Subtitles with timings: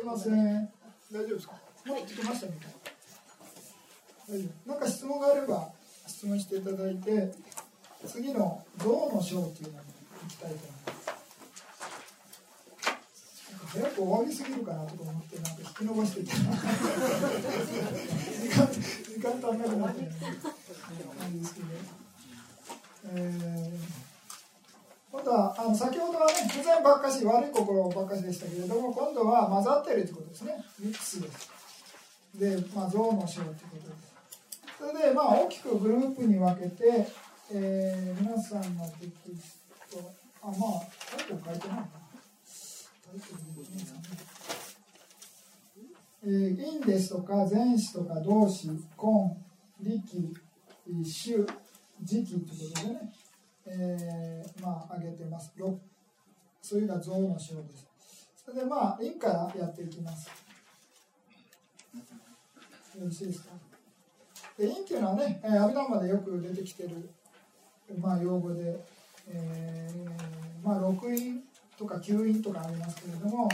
[0.00, 0.34] すみません。
[1.12, 1.52] 大丈夫ですか？
[1.84, 2.70] もう聞きましたみたい
[4.66, 4.72] な。
[4.72, 5.68] なんか質問があれば
[6.06, 7.30] 質問していただいて、
[8.06, 9.84] 次の象の章っていうのに
[10.22, 11.10] 行きたいと思います。
[13.72, 16.48] 早く終わりすぎるかなとか思ってなんか引き伸ばしてて時間
[18.72, 20.10] 時間足んなくなってる
[21.20, 21.66] 感じですけど、
[23.16, 23.76] えー、
[25.10, 30.64] 今度はあの先ほどはね不全ばっかし悪い心ばっかしでしたけれども今度は混ざってるってことですね。
[30.78, 31.50] ミックスです。
[32.38, 34.10] でまあ象の章ってことです。
[34.78, 37.08] それでまあ大きくグループに分けて、
[37.52, 39.58] えー、皆さんのテキス
[39.90, 39.98] ト
[40.42, 40.56] あまあ
[41.16, 41.86] タイトル書いてないかな。
[43.04, 44.00] タイトルですね。
[46.22, 48.76] えー、陰ですとか前詞とか動詞、根、
[49.82, 50.34] 力、
[51.02, 51.46] 主、
[52.02, 53.12] 時期ということですね、
[53.66, 55.52] えー、まあ挙げてます。
[56.62, 57.88] それが象の章です。
[58.44, 60.28] それでまあ陰からやっていきます。
[62.98, 63.50] よろしいですか？
[64.58, 67.10] で陰っていうのはね、阿弥陀までよく出てきてる
[67.98, 68.76] まあ用語で、
[69.28, 71.36] えー、まあ六陰
[71.78, 73.48] とか九陰とかありますけれども。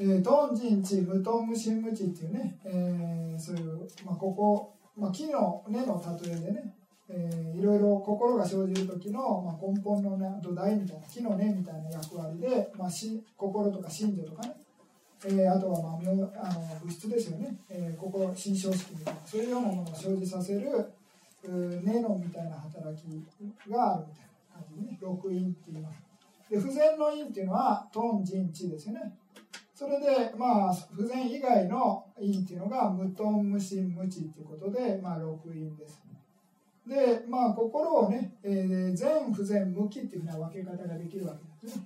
[0.00, 6.76] えー、トンジンチ無トン無心無知っていうね、えー、そういう、まあ、ここ、まあ、木の根の例えでね、
[7.10, 14.54] えー、いろいろ心が生じる時の、まあ、根本の、ね、土台みたいな木の根みたいな役割で、まあ、し心とか心情とかね、
[15.24, 20.92] えー、あとは、まあ、あの物質ですよね、えー、心心象式みたいなそういうようなものを生じさせる
[21.44, 24.98] 根のみたいな働きがあるみたいな感じでね。
[25.00, 26.02] 六陰って言います。
[26.50, 29.12] で不全の陰っていうのはトンジンチですよね。
[29.74, 36.00] それでまあ不全以外の因っていうのが無頓無心無知っていうことでまあ六因です。
[36.88, 41.82] でまあ心をね、えー、全不全無気っていうふうな分け方ができるわけですね。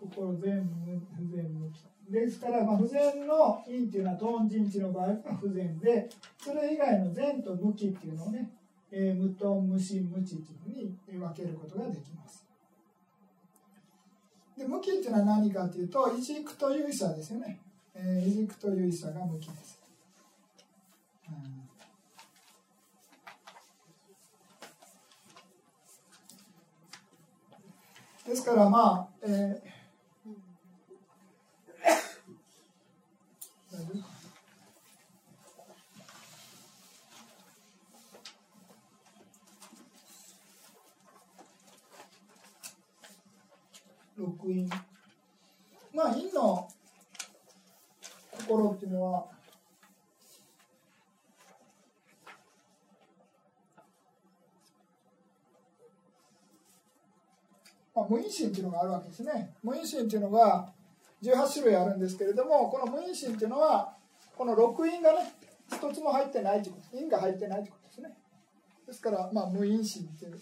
[0.00, 0.68] 心全
[1.16, 1.84] 不全無気。
[2.10, 6.08] ですから、まあ、不全の因っていうのは頓人知の場合は不全で
[6.38, 8.50] それ以外の善と無気っていうのをね、
[8.90, 12.46] えー、無頓無心無知っていうふうに分けることができます。
[14.56, 17.58] で向きっていうのは何かというと、イジクトユイサですよね。
[17.94, 19.81] えー、イジクトユイサが向きです。
[28.26, 29.72] ですからまあ、えー
[44.42, 44.68] 福音。
[45.94, 46.68] まあ陰の
[48.30, 49.26] 心っていうのは
[57.94, 59.54] まあ、無因心っていうのがあるわけですね。
[59.62, 60.68] 無因心っていうのが
[61.22, 63.94] 18種類あるんですけれどもこの無因心っていうのは
[64.36, 65.32] この六因がね
[65.68, 66.98] 一つも入ってないということ。
[66.98, 68.16] 因が入ってないということですね。
[68.86, 70.40] ですからまあ無因心っていう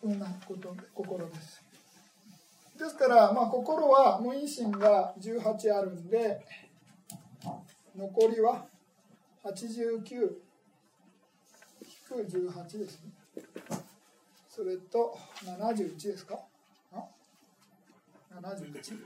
[0.00, 1.70] ふうなこと心です。
[2.78, 6.40] ですから、まあ、心は無因心が18あるんで
[7.94, 8.64] 残りは
[9.44, 10.30] 89
[11.82, 13.19] 引く18ですね。
[14.60, 16.38] それと71ですか
[18.30, 18.98] ？71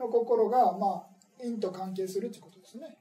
[0.00, 2.96] の心がまあ陰と関係するということですね。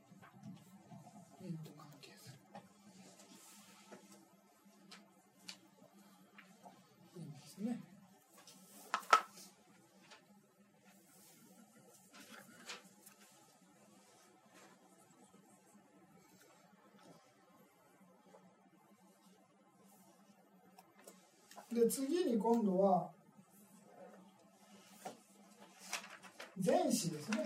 [21.75, 23.09] で次に今度は
[26.65, 27.45] 前詞ですね。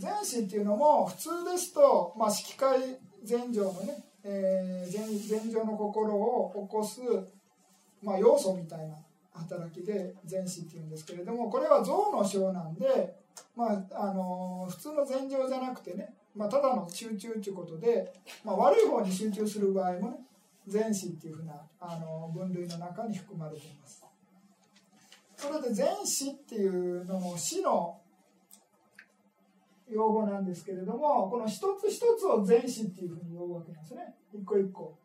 [0.00, 2.80] 前詞っていうのも普通ですと、まあ、色界
[3.28, 7.00] 前情のね、えー、前前情の心を起こす、
[8.02, 8.94] まあ、要素みたいな
[9.34, 13.14] 働きで前詞っていうんですけれどもこれは象の章なんで、
[13.54, 18.10] まあ、あの普通の前情じゃなくてね、まあ、ただの集中っていうことで、
[18.42, 20.16] まあ、悪い方に集中する場合もね
[20.70, 24.04] 前詞っていうふうなあの分類の中に含まれています。
[25.36, 28.00] それで前詞っていうのも死の
[29.90, 34.14] 用語なんですけれどもこの一つ一つを前詞っていうふうに呼ぶわけなんですね。
[34.32, 34.96] 一個一個。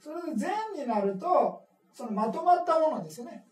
[0.00, 1.62] それで前になると
[1.94, 3.44] そのまとまったものですよね。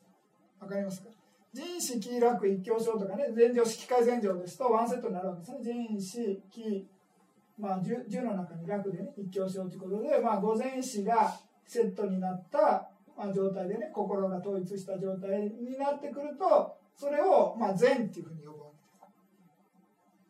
[0.58, 1.08] わかりますか？
[1.52, 5.58] 人子気楽一強症とかね前情式会前情ですとワンセットになるわけですね。
[5.62, 6.88] 人子気
[7.60, 18.66] まあ、10, の中に楽でね一挙症ということで、まあ、午前子がセットになった、まあ、状態でね心が統一した状態になってくるとそれを、まあ、善っていうふうに呼ぶわ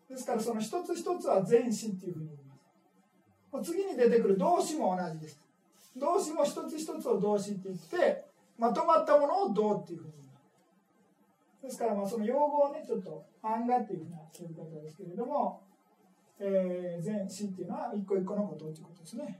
[0.09, 0.19] けです。
[0.19, 2.39] ですからその一つ一つは善心っていうふうに言い
[3.53, 3.73] ます。
[3.73, 5.39] 次に出てくる動詞も同じです。
[5.97, 8.25] 動詞も一つ一つを動詞って言って
[8.59, 10.41] まとまったものを動っていうふうに言いま
[11.61, 11.63] す。
[11.63, 15.63] ですからまあその用語をねちょっと案画っていうふうな呼び方ですけれども、
[16.41, 19.39] えー、善心っていうのは一個一個のことっていうことですね。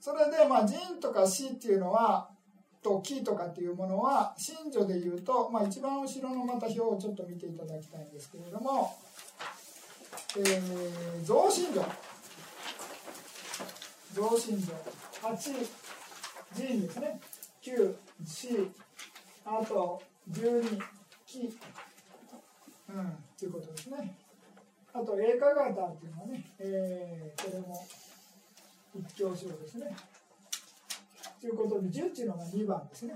[0.00, 2.28] それでまあ人とか死っていうのは
[2.82, 8.96] と木とかっていうものは信女でいうと、まあ、一番後ろのまた表をちょっと見ていただきたいんですけれども、
[10.38, 11.84] えー、増信女。
[14.14, 14.72] 増信女。
[15.28, 15.36] 8
[16.56, 17.20] 人ですね。
[17.62, 17.94] 9
[18.24, 18.68] 4
[19.44, 20.78] あと12
[21.26, 21.58] 木。
[22.88, 24.14] うんということですね。
[24.92, 27.86] あと映画型っていうのはね、えー、これも
[28.94, 29.94] 一教書ですね。
[31.40, 33.14] ということで10っていうのが2番ですね。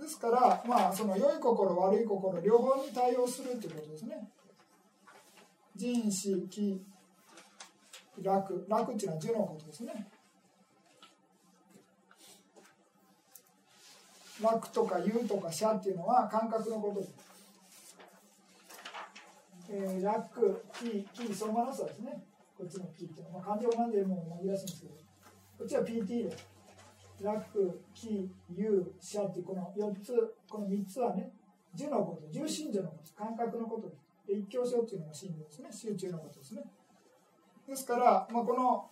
[0.00, 4.28] ですからまあその良い心悪い心両方に対応するということですね。
[5.74, 6.82] 人死気
[8.22, 8.66] 楽。
[8.68, 10.06] 楽っていうのは樹のことですね。
[14.42, 17.12] 楽とか言うとかしゃっていうのは感覚のことです、
[19.68, 22.22] えー、楽気気そのままさですね。
[22.56, 23.38] こっちの P っていうの。
[23.38, 24.94] は、まあ、漢字はなんでもう紛らしいんですけど。
[25.58, 26.36] こっちは PT で。
[26.36, 26.56] す
[27.22, 31.32] 楽、気、有、者っていうこの4つ、この3つはね、
[31.74, 33.96] 樹のこと、重心樹のこと、感覚のことで。
[33.96, 34.06] す。
[34.26, 36.62] で一教症っていうのが心理ですね、集中のことですね。
[37.68, 38.90] ですから、まあ、この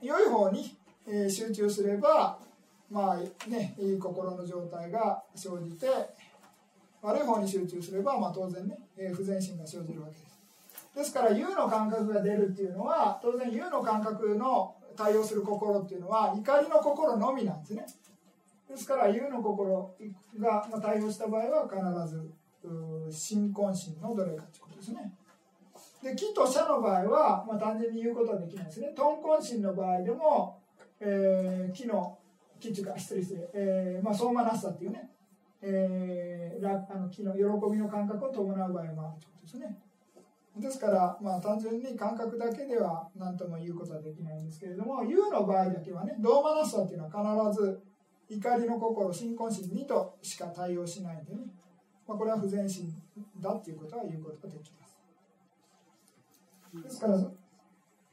[0.00, 0.76] 良い方に、
[1.06, 2.38] えー、集中すれば、
[2.90, 5.86] まあね、いい心の状態が生じて、
[7.04, 10.34] 悪い方に集中すれば、まあ、当然ね、えー、不全心が生じるわけです。
[10.96, 17.84] ですから、有の感覚が出るっていうのは、当然、有の感覚の対応する心っていうのは怒りの心のみなんですね。
[18.68, 19.94] ですから有の心
[20.38, 22.30] が対応した場合は必ず
[23.10, 25.12] 新婚心のどれかということですね。
[26.02, 28.92] で木と社の場合は、まあ、単純に言うことはできないですね。
[28.94, 30.58] 豚根心の場合でも、
[31.00, 32.18] えー、木の
[32.60, 35.10] 木というか失礼して、えーまあ、相馬なさっていうね、
[35.66, 37.40] えー、あの木の喜
[37.72, 39.78] びの感覚を伴う場合もあるということですね。
[40.56, 47.80] ですから、まあ、単純に感覚だけでは何とも言うことはできないんですけれども U の場合だけはねドーマナスタっていうのは必ず
[48.28, 51.40] 怒りの心新婚心にとしか対応しないでね、
[52.06, 52.94] まあ、これは不全心
[53.40, 54.94] だっていうことは言うことができます。
[56.82, 57.18] ですから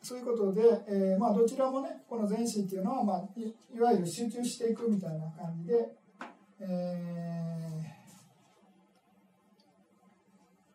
[0.04, 5.76] そういうことで、えー、まあ、どちらもねこの全心っていうのは、まあ、いいわゆる集中していくみたいな感じで、
[6.62, 6.66] え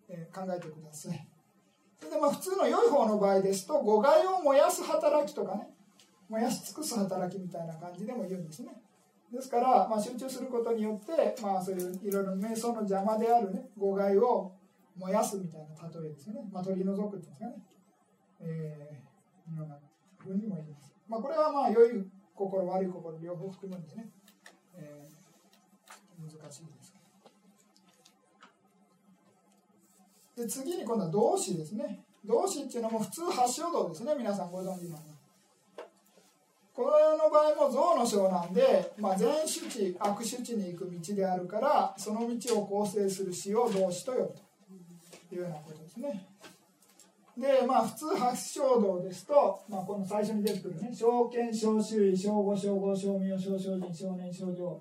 [0.08, 1.26] ーえー、考えてください。
[1.98, 5.68] それでまあ普通の良い方の場合ですと誤解を燃やす働きとかね
[6.28, 8.72] 燃やし尽くす働きみたいな感じでも言うんですね。
[9.32, 14.52] ですから、まあ、集中することによって、まあ、そういういろいろ瞑想の邪魔である、ね、誤解を
[14.96, 17.52] 燃やすみたいな例えですね、まあ、取り除くっていうんですかね、
[18.40, 19.76] えー、ような
[20.16, 24.08] ふうにも言います、まあ、これはまあ良い心悪い心両方含むんでね、
[24.76, 25.05] えー、
[26.20, 26.96] 難しいです
[30.36, 32.00] で次に今度は動詞ですね。
[32.26, 34.14] 動詞っていうのも普通発祥動ですね。
[34.18, 34.98] 皆さんご存知の
[36.74, 44.34] この世の場合も象の章なんで、まあ、善手地悪手地に行く道であるからその道を構成する詩を動詞と呼ぶ
[45.30, 46.26] というようなことですね。
[47.38, 54.80] でまあ普通発祥道ですと、まあ、この最初に出てくるね証券小周囲小五小五小名小精進少年少女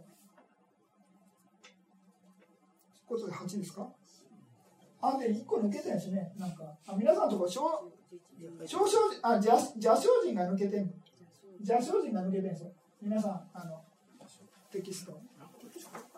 [3.15, 3.87] ことで8ですか？
[5.01, 6.33] あで1個抜けてるんですね。
[6.37, 7.91] なんかあ皆さんのところ少
[8.65, 8.89] 少々
[9.21, 10.93] あ邪邪精進が抜けてん
[11.59, 12.71] 邪精進が抜けてるんですよ。
[13.01, 13.81] 皆さんあの
[14.71, 15.19] テキスト。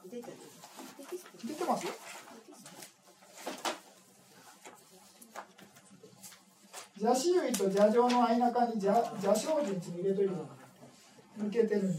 [0.09, 1.87] 出てます？
[6.99, 10.33] 邪視類と邪情の間に邪邪精進って入れといて。
[11.37, 11.93] 抜けてるんで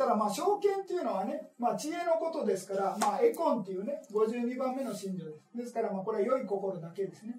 [0.00, 5.56] からまあ証券っていうのはね、あ、知恵のことですから、まあ、エコンっていうね52番目の信条です。
[5.56, 7.38] ですからまあこれは良い心だけですね。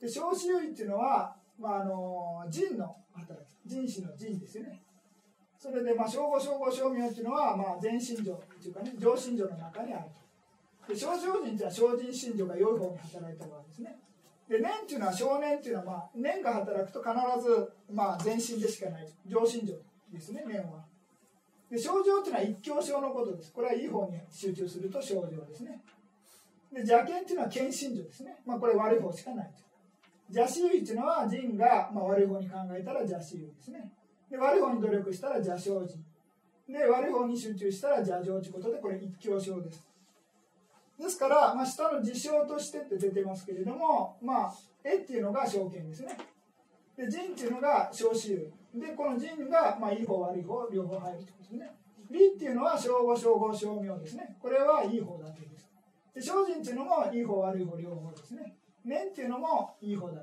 [0.00, 4.80] で小子優位っていうのは、まあ、あの人の働き人子の人ですよね。
[5.58, 10.04] それでまあ称号称号称名っていうのはまあ全信条っていうかね上信条の中にある
[10.86, 10.92] と。
[10.92, 13.98] で小精進っていうのは精進信条が良い方に働いた場合ですね。
[14.48, 19.74] で年っていうのは少年っていうのは、まあ、年が働くと必ず、まあ、全身でしかない上信条
[20.12, 20.82] ですね年は。
[21.70, 23.52] で症状っていうのは一強症のことです。
[23.52, 25.80] これはいい方に集中すると症状ですね。
[26.72, 29.50] で邪見っていうのは献身状ですね、まあ、これ悪い方しかない
[30.28, 33.90] 邪視優位っていうのは人が、まあ、悪い方に考えたら邪視優位ですね。
[34.30, 35.98] で悪い方に努力したら邪正人
[36.72, 39.84] で悪い方に集中したら邪情ということでこれ一強症です。
[41.00, 46.16] ですから、まあ、下の事象としてって出てますけれどもまあ絵っていうのが証券ですね。
[46.96, 51.70] で人っていうのが小子優でこの人が、まあ、いい方悪い方両方入るってことですね。
[52.10, 54.36] 理っていうのは小五小五小名ですね。
[54.40, 55.68] これはいい方だけです。
[56.14, 58.56] で精進っていうのもいい方悪い方両方ですね。
[58.84, 60.22] 念っていうのもいい方だ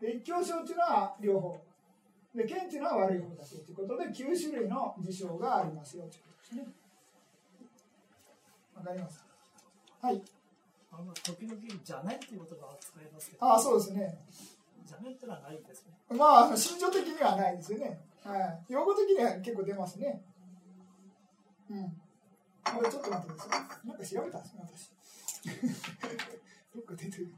[0.00, 0.06] け。
[0.06, 1.60] で一強症っていうのは両方。
[2.34, 6.66] で剣っていうのは悪い方だけということで9種類の事象がありますよということですね。
[8.74, 9.24] わかります
[10.00, 10.22] はい。
[10.92, 13.44] あの時々邪念っていう言葉を使いますけど。
[13.44, 14.18] ああそうですね
[14.94, 15.92] 邪念ってのはないですね。
[16.16, 18.00] まあ心情的にはないですよね。
[18.22, 18.72] はい。
[18.72, 20.22] 用語的には結構出ますね。
[21.70, 21.92] うん。
[22.64, 23.48] これちょっと待ってくださ
[23.84, 23.86] い。
[23.88, 24.90] なんか調べたんですね私。
[26.74, 27.34] どっか出てる。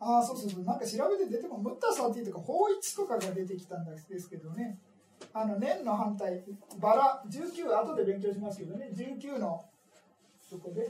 [0.00, 0.64] ああそうそうそう。
[0.64, 4.78] なんか調べて出てもムッタサティとか法一とかが出てきたんですけどね。
[5.32, 6.44] あの年の反対
[6.78, 8.90] バラ19後で勉強しますけどね。
[8.94, 9.64] 19の
[10.48, 10.88] とこで。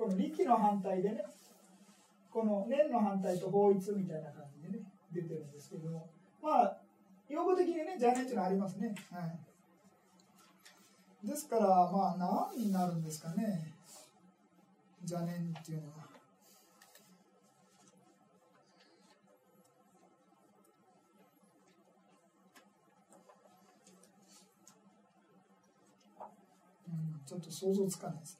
[0.00, 1.22] この力の反対でね
[2.30, 6.08] この年の反対と法一みたいな感じでね出てるんですけども
[6.42, 6.76] まあ
[7.28, 8.94] 用語的にね邪念っていうのはありますね。
[9.12, 9.20] は
[11.22, 11.26] い。
[11.26, 13.74] ですからまあ何になるんですかね。
[15.02, 16.08] 邪念っていうのは。
[27.26, 28.39] ちょっと想像つかないです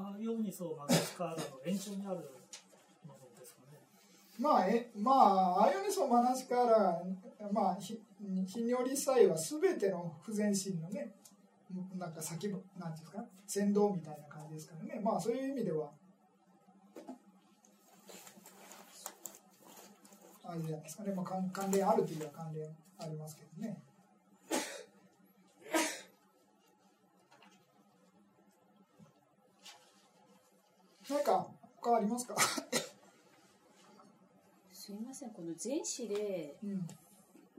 [0.00, 2.16] ああいうにそうマスカーラの延長にある
[3.04, 3.78] ものですかね。
[4.38, 7.02] まあえまあアイオニソマナスカーラ
[7.52, 8.00] まあひ
[8.46, 11.10] ひにょりさえはすべての不全心のね
[11.98, 15.90] なんか先なんていうんですか先導みたいな感じですからねまあそういう意味では
[20.44, 22.68] あれじゃないですかね、まあ、関関連あるといえば関連
[23.00, 23.76] ありますけどね。
[31.10, 31.46] 何か
[31.80, 32.34] 他ありますか？
[34.72, 36.86] すみませんこの前詞で、うん、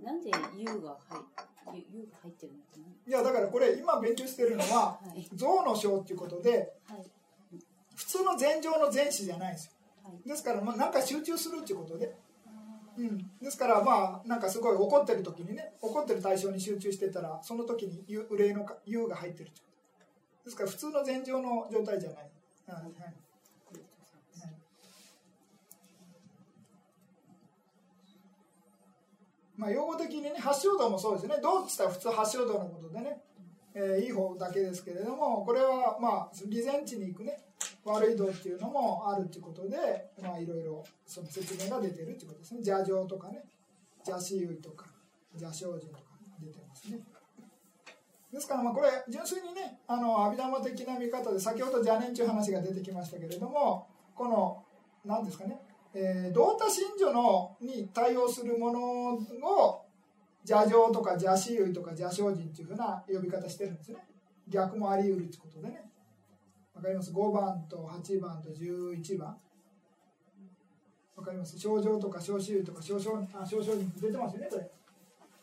[0.03, 0.97] なんで「U」が
[1.65, 2.85] 入ゆゆが入ってるのかな？
[3.07, 5.27] いやだからこれ今勉強してるのははい。
[5.35, 7.05] 象の章っていうことではい。
[7.95, 9.71] 普通の前情の前詞じゃないんですよ。
[10.03, 10.27] はい。
[10.27, 12.15] ですからまあなんか集中するっていうことで、
[12.47, 12.49] あ
[12.97, 19.65] うん、ですからまあなんかすごい怒ってる時にね怒ってる対象に集中してたらその時にゆ憂いのか「ゆ」が入ってるってこ
[20.41, 20.45] と。
[20.45, 23.13] ですから普通の前情の状態じゃない、うございますはい
[29.59, 31.35] まあ用語的にね発祥道もそうですね。
[31.43, 33.21] 道って言ったら普通発祥道のことでね、
[33.75, 37.37] えーいい方だけですけれどもこれはまあ偽善地に行くね
[37.83, 39.77] 悪い道っていうのもあるっていうことで
[40.21, 42.61] まあいろいろその説明が出てるっていうことですね。
[42.65, 43.43] 邪情とかね。
[44.05, 44.85] 邪視優とか
[45.33, 46.03] 邪精進とか
[46.39, 46.99] 出てますね。
[48.31, 54.63] ですからまあこれ純粋にねあの阿弥陀的な見方で先ほど邪念という話が出てきましたけれどもこの
[55.03, 55.59] 何ですかね
[55.93, 59.85] えー、同多信女のに対応するものを
[60.47, 63.97] 邪情とか邪視優とか邪精進っていうふうな呼び方してるんですね。
[64.47, 65.81] 逆もあり得るってことでね。
[66.73, 69.35] わかります？5番と8番と11番。
[71.15, 71.59] わかります？
[71.59, 74.71] 症状とか小視優とか小症あ小精進出てますよねこれ。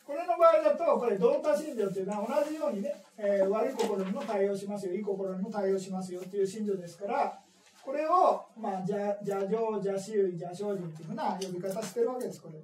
[0.07, 7.39] これの場合だとこれ同多信条っていうのは同じようにね、えー悪い心にも対応しますよいい心にも対応しますよっていう信条ですから
[7.87, 12.59] これをまあ邪邪情邪視優邪精進っていうふうな呼び方してるわけですこれ。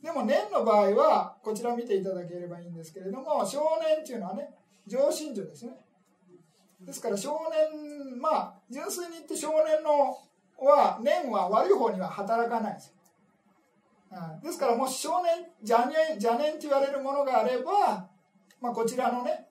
[0.00, 4.50] でも年の場合はこちらを見ていただければいいんですけれども少年っていうのはね
[4.86, 5.72] 上信条ですね。
[6.80, 10.16] ですから少年まあ純粋に言って少年の
[10.64, 12.94] は年は悪い方には働かないです。
[14.44, 18.06] ですからもし少年邪念邪念って言われるものがあれば、
[18.60, 19.48] まあ、こちらのね、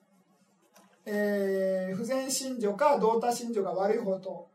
[1.06, 4.48] えー不全信女か同多信女が悪い方と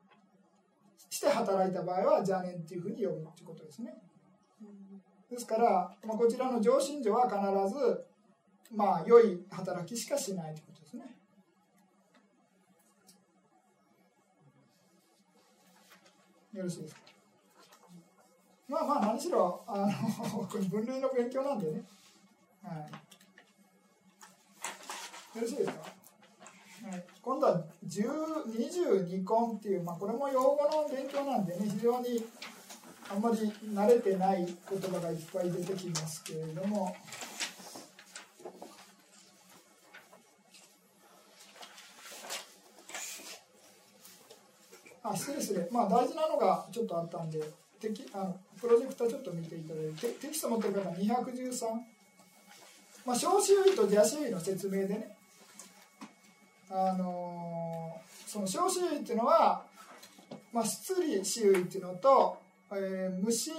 [1.10, 3.94] して働いた場合は邪念っていうふうに呼ぶっていうことですね。
[5.30, 8.06] ですから、まあ、こちらの上信女は必ず
[8.76, 11.16] まあ良い働きしかしないということですね。
[16.54, 17.02] よろしいですか？
[18.68, 21.84] まあまあ何しろあの 分類の勉強なんでね。
[22.64, 22.92] はい。
[25.38, 25.84] よろしいですか、
[27.30, 32.26] 今度は22根っていう、まあ、これも用語の勉強なんでね非常に
[33.08, 33.38] あんまり
[33.72, 36.96] 慣れてない言葉がいっぱい出てきますけれども。
[45.04, 45.70] あ失礼失礼。
[45.72, 47.40] まあ大事なのがちょっとあったんで
[47.80, 51.66] テキあのプロジェクターちょっと見ていただいてテキスト持ってる方213
[53.06, 55.19] まあ小周囲と邪周囲の説明でね
[56.70, 59.64] あのーその小周囲っていうのは、
[60.54, 62.38] まあ、質理周囲っていうのと、
[62.72, 63.54] えー無心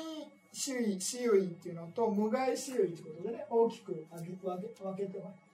[0.53, 5.51] 周囲周囲っていうのと無害周囲ってことでね大きく分け分け分けてます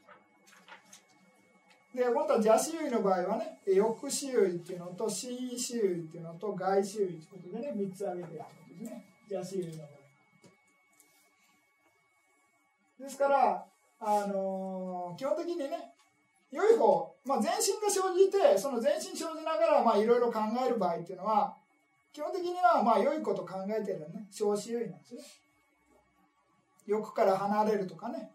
[1.96, 9.04] で今度は邪周囲の場合はね翼周囲っていうのと真意周囲っていうのと外周囲っていうことでね3つ挙げてるわけですね。
[9.30, 9.88] 邪周囲の場合。
[13.00, 13.64] ですから、
[14.00, 15.95] あのー基本的にね
[16.52, 21.54] 良い方、まあ、全身が生じてその全身生じながらいろいろ考える場合っていうのは
[22.12, 24.26] 基本的にはまあ良いこと考えてるね。
[24.30, 25.20] 小子優位なんですね。
[26.86, 28.30] 欲から離れるとかね。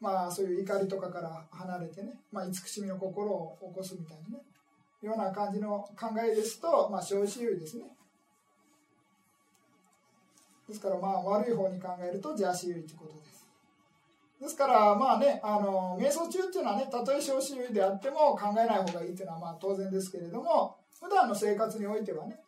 [0.00, 4.44] まあそういう怒りとかから離れてね、まあ、慈しみの心を起こすみたいなね。
[5.00, 7.84] ような感じの考えですと、まあ、小子優位ですね。
[10.68, 13.39] ですからまあ悪い方に考えると邪子優位ということです。
[14.40, 22.38] ですからまあねあの瞑想中っていうのはねたとえ小子優位であっても考えない方がいいっていうのはまあ当然ですけれども普段の生活においてはね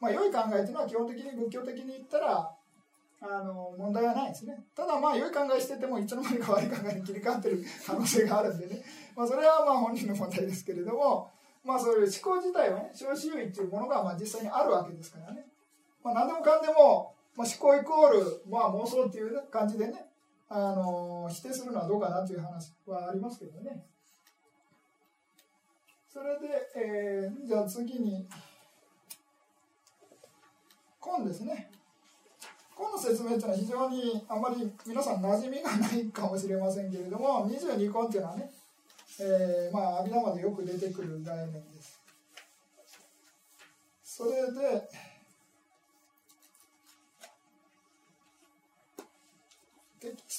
[0.00, 2.50] まあ良い考えっていうのは基本的に仏教的に言ったら
[3.24, 4.58] あの問題はないですね。
[4.74, 8.82] ただまあ良い考えしててもいつの間にか悪い考えに切り替わってる可能性があるんでね、
[9.14, 11.30] まあ、それはまあ本人の問題ですけれども
[11.64, 15.46] まあそういう思考自体はね小子優位っていうものがまあ実際にあるわけですからね、
[16.02, 20.06] まあ、何でもかんでも、まあ、思考イコール、まあ、妄想っていう感じでね
[20.54, 23.86] あの否定するのはどうかなという話はありますけどね。
[26.12, 28.28] それで、えーじゃあ次に
[31.18, 31.70] 根ですね。
[32.78, 38.50] 根の説明というのは非常にあまり皆さん馴染みがないかもしれませんけれども22根っていうのはね、
[39.20, 41.98] えーまあ阿弥陀までよく出てくる概念です。
[44.04, 44.86] それで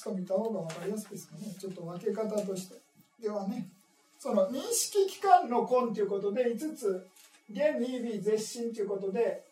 [0.03, 1.41] テキスト見た方が分かりやすいですかね。
[1.59, 2.75] ちょっと分け方として。
[3.21, 3.67] ではね
[4.19, 7.07] その認識機関の根ということで5つ
[7.49, 9.43] 現二微絶心ということで、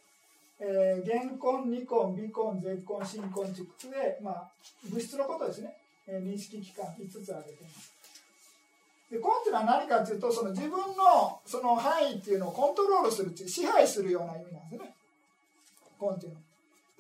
[0.60, 4.52] えー、現根二根微根絶根真根ということで、まあ、
[4.90, 5.76] 物質のことですね、
[6.08, 7.94] えー認識機関5つ挙げています。
[9.12, 14.96] で根っていうのは何かというとその自分のその範囲っていうのをコントロールするっていう支配するような意味なんですね。
[16.02, 16.51] 根っていうのは。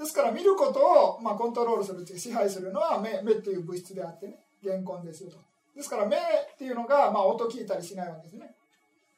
[0.01, 0.79] ですから見ること
[1.17, 5.37] を、まあ、コントロールするっていう支配するのは目目っていう物質であってね現根ですよと。
[5.75, 6.19] ですから目っ
[6.57, 8.55] ていうのが、まあ、音聞いたりしないわけですね。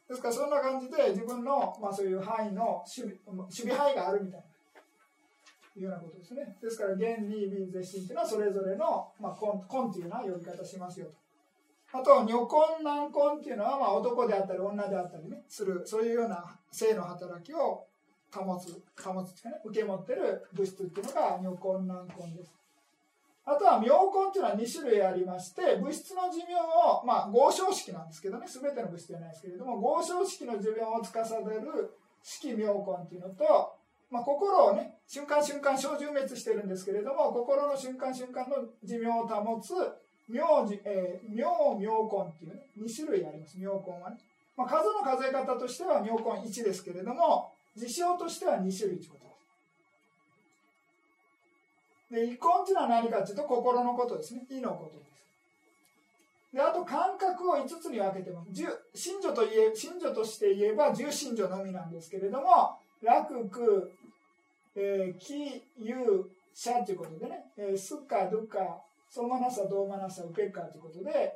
[0.10, 4.46] ですからそんな感じで自分の、まあ、そういう範囲の守備守備範囲があるみたいな
[5.80, 6.58] いうようなことですね。
[6.62, 11.98] ですから現に微絶心っていうのはそれぞれの、まあ、根根っていうような呼び方しますよと。
[11.98, 17.86] あと女根男根っていうのは、まあ、男であったり女であったりねするそういうような性の働きを
[18.34, 22.54] 保つ保つっていうかね受け持ってる物質っていうのが女根男根です。
[23.46, 31.94] あとは妙根っていうのは2種類ありまして物質の寿命をまあ合唱式なんですけどね全ての物質じゃないですけれども合唱式の寿命を司る
[32.24, 33.76] 式妙根っていうのと、
[34.10, 39.74] まあ、心をね瞬間瞬間小寿滅してるんですけれども心の瞬間瞬間の寿命を保つ
[40.30, 44.18] 妙、えー、妙妙根っていうね2種類あります妙根はね、
[44.56, 49.18] まあ、数の数え方としては妙根1ですけれども事象としては2種類というこ
[52.12, 54.46] とですで、遺根っていうのは何かっていうと心のことですね。
[54.50, 55.14] 意のことです。
[56.54, 58.52] で、あと感覚を5つに分けてます。
[58.94, 63.66] 信女と言え、信女として言えば十信女のみなんですけれども、楽、空、
[64.76, 71.34] えー、気、有、者ということでね、えー、スカ、ドゥカ、ソマナサ、ドーマナサ、ウペッカということで、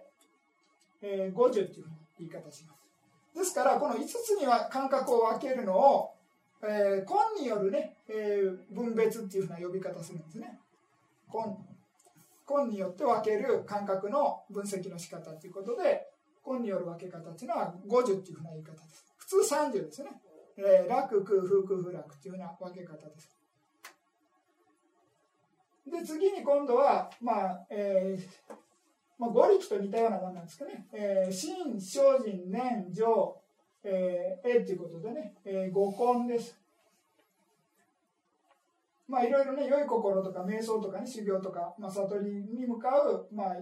[1.02, 2.74] えー、50っていうふうに言い方しま
[3.34, 3.40] す。
[3.40, 6.12] ですから、この5つには感覚を分けるのを、
[6.64, 10.58] えー、根によるね、えー、分別っていうふうな呼び方するんですね。
[11.34, 11.42] 根
[12.50, 16.08] 根によって分ける感覚の分析の仕方ということで
[16.46, 19.06] 根による分け方っていうのは50っていうふうな言い方です。
[19.18, 20.12] 普通30ですね、
[20.58, 23.30] えー、楽空風空不楽っていうような分け方です。
[25.86, 28.56] で次に今度はまあえー
[29.18, 33.36] まあ、五力と似たようなものなんですかね、えー、心、精進、念、情、
[33.84, 36.60] えー、えということでね、えー、五根です
[39.08, 43.56] まあいろいろね良い心とか瞑想とかね修行とか、まあ、悟りに向かう、まあ、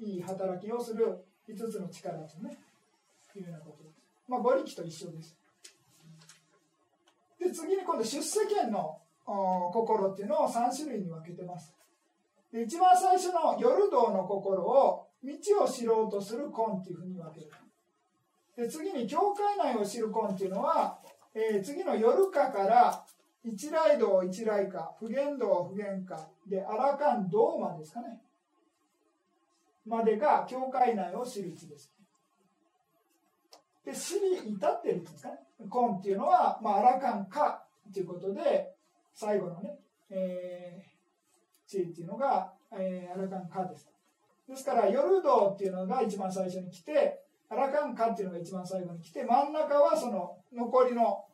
[0.00, 2.56] いい働きをする5つの力ですね
[3.38, 3.98] いうようなことです。
[4.28, 5.36] まあ、馬力と一緒です。
[7.40, 11.72] で次に今度出世権の心っていうのを3種類に分けてます。
[12.52, 17.50] で一番最初の夜道の心を道を知ろうとする根っていうふうに分ける。
[18.58, 20.98] で次に教会内を知る根っていうのは、
[21.32, 23.04] えー次の夜かから
[23.44, 28.20] 一来道一来か普賢道普賢かでアラカン道までですかね
[29.86, 31.94] までが教会内を知る位置です。
[33.86, 38.74] で知り至ってるんですかね根っていうのは、まあ、アラカンかということで
[39.14, 39.78] 最後のね、
[40.10, 43.88] えー、地っていうのが、えーアラカンかです。
[44.48, 51.24] ですから夜道っていうのが一番最初に来てアラカンかっていうのが一番最後に来て真ん中はその残りの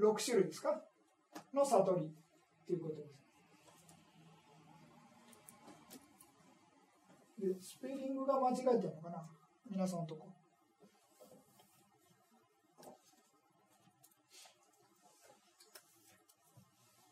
[0.00, 0.82] 6種類ですか？
[1.54, 2.10] の悟り
[2.66, 3.12] ということです。
[7.38, 9.24] でスペリングが間違えてるのかな？
[9.70, 10.28] 皆さんのとこ。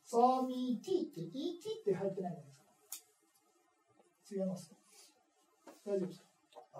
[0.05, 4.43] サーミー T って ET って入ってないじゃないですか？
[4.43, 4.73] 違います。
[5.87, 6.30] 大丈夫ですか？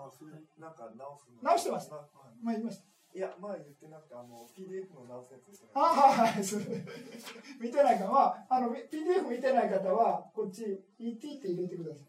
[0.05, 1.41] あ、それなんか直すの？
[1.41, 2.07] 直してますまはい
[2.43, 2.85] まあ言いました。
[3.13, 5.71] いや、前言ってなくて、あの PDF の直すやつですよね。
[5.75, 6.65] あはいはい、それ
[7.59, 12.07] 見てないか、まあ、あの PDF 見てない方は、こっち ET って入れてください。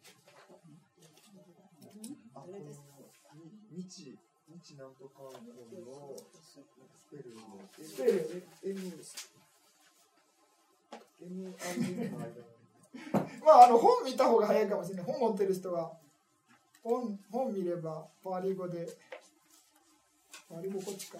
[2.34, 2.58] あ、この
[3.70, 5.30] 日日なんとかの
[6.94, 7.40] スペルの
[7.82, 8.78] スペル？M
[11.20, 12.32] M R の間に
[13.44, 15.04] まあ、あの本見た方が早いかもしれない。
[15.04, 15.98] 本持ってる人は、
[16.82, 18.88] 本本見れば、パリ語で、
[20.48, 21.18] パリ語こっちか。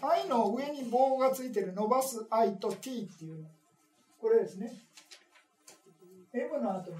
[0.00, 3.48] 愛の上に棒がついてる伸ばす愛と T っていうの。
[4.20, 4.72] これですね。
[6.32, 6.96] M の後に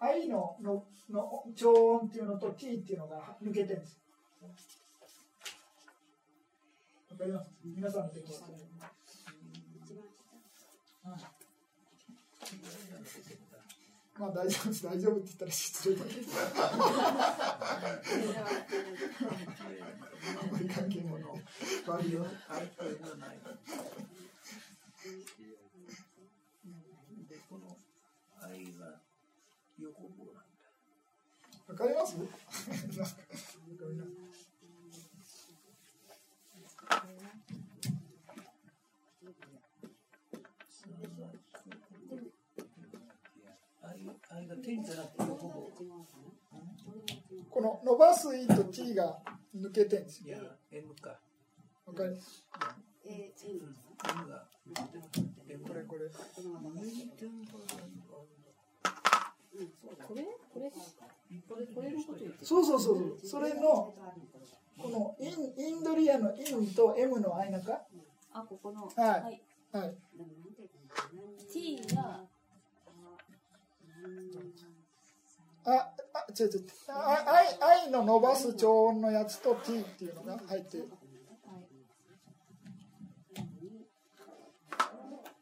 [0.00, 4.48] 愛ののの超音っていうのと T っていうのが抜けてるんですよ。
[7.18, 8.52] わかります皆さんのテキストで。
[11.02, 11.20] はい
[14.20, 16.20] まあ大丈夫です、大丈夫って言ったら失礼だけど。
[20.42, 21.14] あんまり関係ない。
[21.86, 22.26] 悪いよ。
[27.28, 27.76] で、この
[28.42, 29.00] 愛が
[29.80, 30.42] 横棒なんだ。
[31.68, 32.34] わかります なんか
[33.78, 34.18] ごめんなさい
[43.82, 45.70] 愛愛が点じゃなくて横棒。
[47.50, 49.18] この伸ばす E と T が
[49.56, 50.36] 抜けてるんですよ。
[50.36, 51.18] いや、M か。
[51.86, 52.46] わかります
[53.04, 54.46] うん、M が。
[55.66, 56.10] これこれ。
[60.04, 60.70] これこれ
[61.48, 63.28] これこれのこと言ってるそうそうそうそう。
[63.28, 63.92] それの、
[64.80, 67.82] このインインドリアのインと M の間か？
[68.32, 69.96] あここのはいいはい。
[71.52, 72.20] T が
[75.64, 75.92] あ、あ、
[76.30, 76.66] 違う違う。
[76.88, 80.88] あ愛愛の伸ばす超音のやつと T っていうのが入ってる。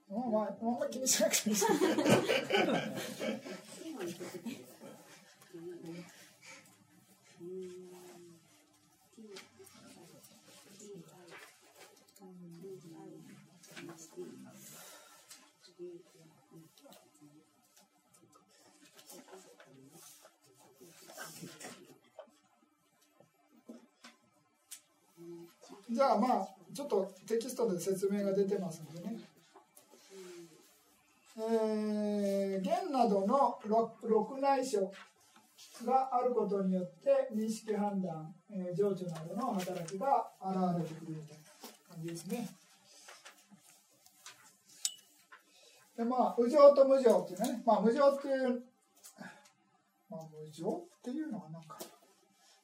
[0.08, 1.66] うまあ、あんま気にしなくていいです。
[25.90, 29.16] じゃあまあちょっとテキストで説明が出てますんでね。
[31.38, 34.90] えー、弦などの六六内書
[35.84, 42.48] があることによって認識判断、えー情緒などの働きが現れてくるみたいな感じですね。
[45.96, 48.62] でまあ無常と無常っていうね、まあ無常っていう、
[50.10, 51.78] まあ無常っていうのはなんか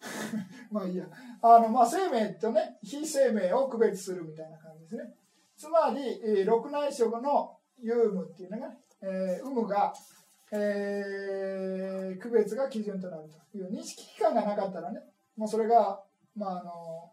[0.71, 1.07] まあいいや。
[1.41, 5.15] あの、まあ、生命とね、非生命を区別するみたいな感じですね。
[5.57, 9.93] つまり、えー六内食の有無っていうのがね、えー有無が、
[10.51, 15.01] えー区別が基準となるという認識機関がなかったらね、
[15.37, 16.03] もうそれが、
[16.35, 17.11] まあ、あの、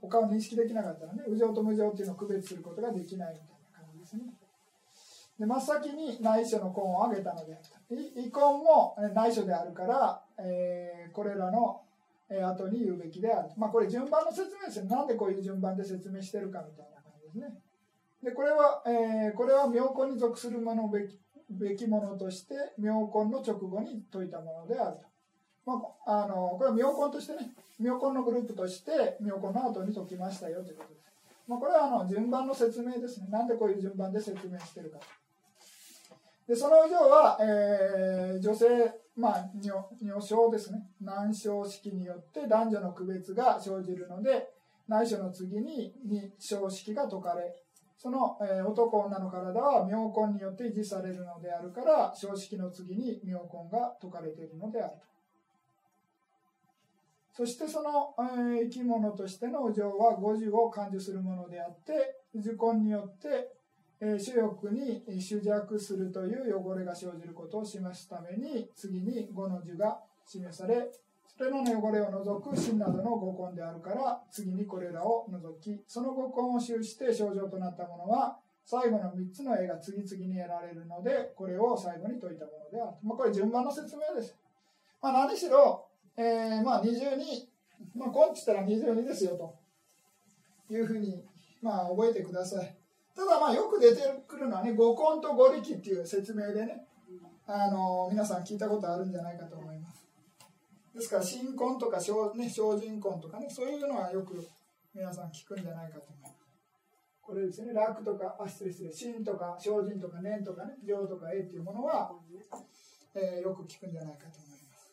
[0.00, 4.22] 他を認識できなかったらね、有常と無常っていうのを区別することができないみたいな感じですね。
[5.38, 11.83] で真っ先に内緒の根を挙げたのであるとい遺根も内緒であるから、えーこれらの
[12.28, 14.84] 後に言うべきである、まあ、これ順番の説明ですよ。
[14.86, 17.60] なんでこういう順番で説明してるかみたいな感じですね。
[18.22, 21.18] でこれは、えーこれは妙根に属するものべき
[21.50, 27.52] べきものとして妙根の直後に説いたものであると、まあ、あのこれは妙根としてね。
[27.78, 31.02] 妙根のグループとして妙根の後に解きましたよということです、
[31.48, 33.26] まあ、これはあの順番の説明ですね。
[33.30, 34.98] なんでこういう順番で説明してるか
[36.46, 38.66] でその以上は、えー女性、
[39.16, 40.82] まあ、女性ですね。
[41.00, 44.48] 男性式によって男女の区別が生じるので
[44.88, 47.54] 内緒の次にに小式が解かれ
[47.96, 55.06] その、えー男女の体は妙根によって維持されるのであるから小式の次に妙根が解かれているのであると。
[57.36, 63.56] そしてその、えー生き物としての情は五樹を感受するものであって受根によって
[64.00, 70.90] 主欲に主弱するという汚れが生じることを示すために次に五の字が示され
[71.36, 84.36] それらの汚れを除く真などの五根であるから次にこれらを除きその五根を修して症状となったものは最後の3つの絵が次々に得られるのでこれを最後に解いたものである、まあ、これ順番の説明です、
[85.02, 86.88] まあ、何しろ、えーまあ、22、
[87.96, 91.24] まあ、根って言ったら22ですよというふうに、
[91.60, 92.74] まあ、覚えてください。
[93.14, 96.84] ただまあよく出てくるのはね五根と五力っていう説明でね
[97.46, 100.06] あの皆さん聞いたことあるんじゃないかと思います。
[100.94, 104.46] ですから新婚とか小,、ね、精進婚とかねそういうのはよく
[104.94, 106.34] 皆さん聞くんじゃないかと思います
[107.20, 107.72] これですね。
[107.72, 108.92] 楽とかあ失礼失礼。
[108.92, 112.12] 新とか精進とか年とかね情とか栄っていうものは、
[113.14, 114.92] えーよく聞くんじゃないかと思います。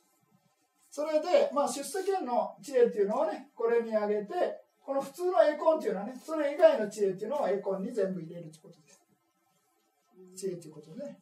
[0.89, 9.01] それで、まあ、出世権の知恵っていうのをねこれに挙げてこの普通のエコンっていうのはねそれ以外の知恵っていうのはエコンに全部入れるってことです。
[10.35, 11.17] 知恵っていうことね。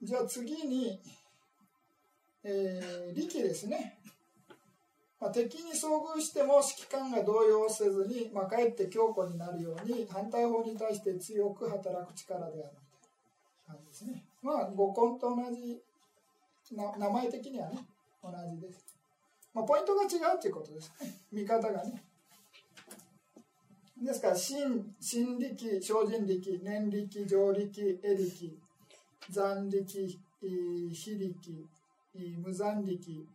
[0.00, 1.00] じゃあ次に、
[2.44, 3.98] えー、力ですね、
[5.20, 12.82] まあ、敵に遭遇しても指揮官が動揺せずに、まあ、かえって強固になるように反対方に対して強く働く力である。
[13.72, 14.24] 感じですね。
[14.42, 15.80] まあ五根と同じ
[16.76, 17.78] な名前的にはね
[18.22, 18.96] 同じです、
[19.52, 21.14] まあ、ポイントが違うっていうことですね。
[21.32, 22.02] 見方がね。
[24.00, 28.58] ですから心心力精進力念力上力絵力
[29.30, 30.18] 残力、
[30.92, 31.68] 非力、
[32.44, 33.26] 無残力、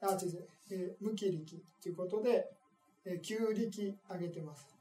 [0.00, 2.48] あ、違う、無気力ということで、
[3.04, 4.77] えー、9力挙げてます。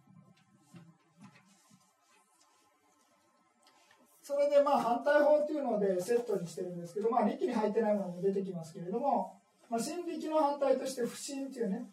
[4.28, 11.88] それでまあ反対法っていうのでセットにしてるんですけど、まあ力に入ってないものも出てきますけれども、まあ、心力の反対として不信っていうね、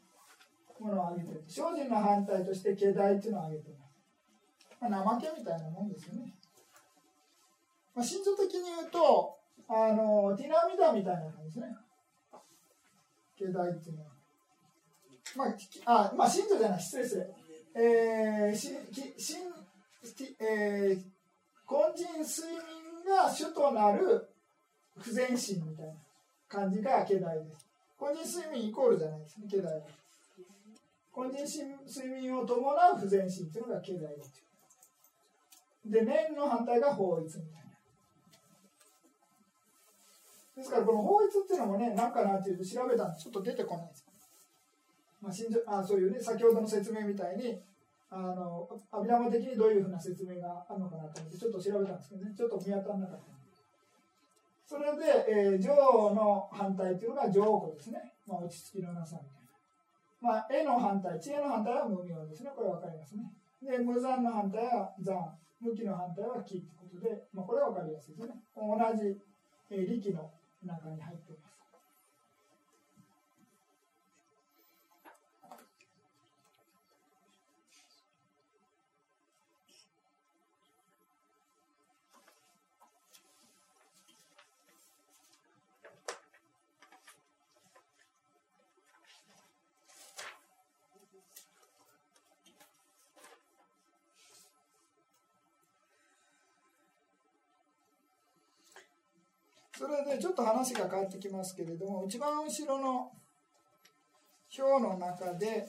[0.81, 1.45] ものを挙げてる。
[1.47, 4.91] 精進の反対として気大っていうのを挙げてます。
[4.91, 6.35] まあ、怠けみたいなもんですよね。
[7.95, 11.77] まあ、心情的に言うと、あの、ティラミダみたいな感じですね。
[13.39, 14.11] 境内っていうのは。
[15.37, 15.45] ま
[15.87, 17.17] あ、あ、まあ、信徒じゃない、失礼失
[17.75, 17.81] 礼。
[17.81, 19.55] えー、し、き、しん、
[20.41, 21.14] えー、
[21.71, 24.29] 根人睡眠が主となる
[24.99, 25.93] 不全心みたいな
[26.49, 27.67] 感じが境内です。
[28.01, 29.81] 根人睡眠イコールじゃないですね、境内は。
[31.17, 34.45] 根人睡眠を伴う不全心っていうのが境内です。
[35.87, 37.65] で、念の反対が法律みたいな。
[40.57, 44.07] ですからこの法律っていうのもね何かなっていうと調べたんでちょっと出てこないです、
[45.67, 47.59] まあ、あそういうね先ほどの説明みたいに
[48.15, 53.35] あの阿弥陀的にどういうふうな説明があるのかなと思ってちょっと調べたんですけどねちょっと見当たらなかった
[54.67, 59.45] それで、えー、情の反対っていうのが情語ですね、まあ、落ち着きのなさみたいな。
[60.21, 62.51] まあ絵の反対知恵の反対は無明ですね。
[62.57, 63.29] これ分かりますね。
[63.61, 65.37] で無残の反対は残。
[65.61, 68.35] 無気の反対は気ってことで、まあ、これは分かりやすいですね。
[68.57, 69.17] 同じ、
[69.71, 70.31] えー、力の
[70.65, 71.44] 中に入っています。
[99.85, 103.13] それでちょっと話が変わってきますけれども一番後ろの
[104.59, 105.69] 表の中で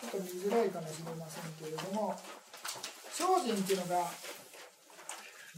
[0.00, 2.16] ちょっと見づらいかもしれませんけれども
[3.12, 4.06] 精進っていうのが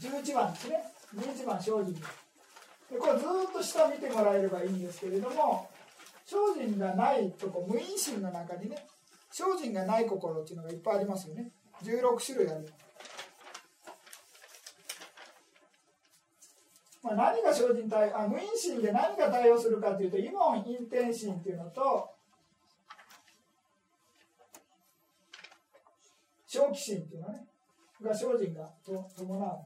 [0.01, 0.83] 11番ですね。
[1.15, 1.93] 11番精進。
[1.93, 2.01] で
[2.99, 5.69] これずっと下見てもらえればいいんですけれども
[6.25, 8.85] 精進がないとこ無因心の中にね
[9.31, 11.51] 精進がない心っていうのがいっぱいありますよね。
[11.85, 12.65] 16種類ある、
[17.03, 22.09] まあ、何が精進対あ無因心で何が対応するかというとイモンインテン心っていうのと
[26.47, 27.45] 正気心っていうのね。
[28.03, 29.59] が精進がと伴う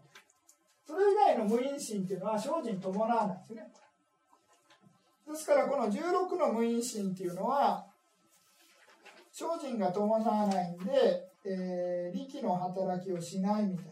[0.86, 3.67] それ以外の無因心っていうのは精進伴わないんですね。
[5.28, 7.86] ですからこの16の無因心っていうのは
[9.34, 13.86] 精進が伴わないんで、えー、力の働きをしないみたい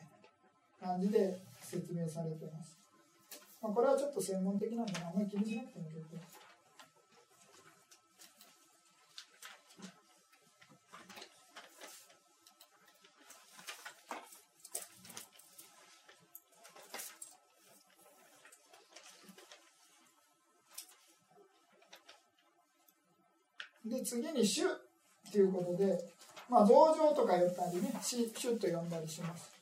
[0.81, 2.79] な感じで説明されてます、
[3.65, 6.17] まあ、これはちょっと専門的なんであんまり気にしなくても結構
[23.84, 26.13] で次に「主」っていうことで、
[26.47, 28.30] まあ、増上とか言ったりね「主」
[28.62, 29.55] と呼んだりします。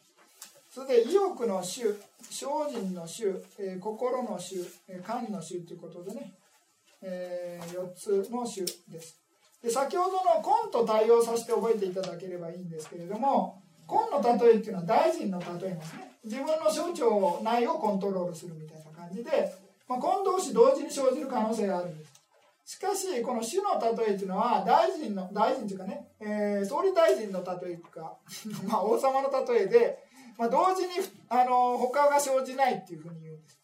[0.74, 1.82] それで意欲の主
[2.32, 3.28] 精進の主、
[3.60, 4.56] えー、心の主、
[4.88, 6.34] えー、神の主ということでね、
[7.04, 9.20] えー、4つの主です。
[9.62, 16.12] で先ほどの根と対応させて覚えていただければいいんですけれども根の例えっていうのは大臣の例えなんですね。
[16.24, 19.54] 自分の象徴内をコントロールするみたいな感じで、
[19.88, 22.14] まあ、根同士同時に生じる可能性があるんです。
[22.66, 28.18] しかしこの主の例えっていうのは大臣の大臣というかね、えー、総理大臣の例えか
[28.68, 30.03] まあ王様の例えで、
[30.38, 30.93] まあ、同時に
[31.30, 33.60] あの他が生じないっていうふうに言うんです。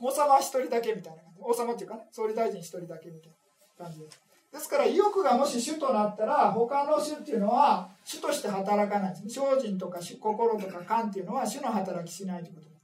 [0.00, 1.40] 王様は一人だけみたいな感じ。
[1.42, 3.30] 王様っていうかね総理大臣一人だけみたい
[3.78, 4.10] な感じで。
[4.10, 4.20] す
[4.52, 9.24] ですから意欲がもし主となったら他の主っていうのは主として働かないです。
[9.24, 12.68] ね精進とか心とか感っていうのは主の働きしないということ。
[12.68, 12.78] です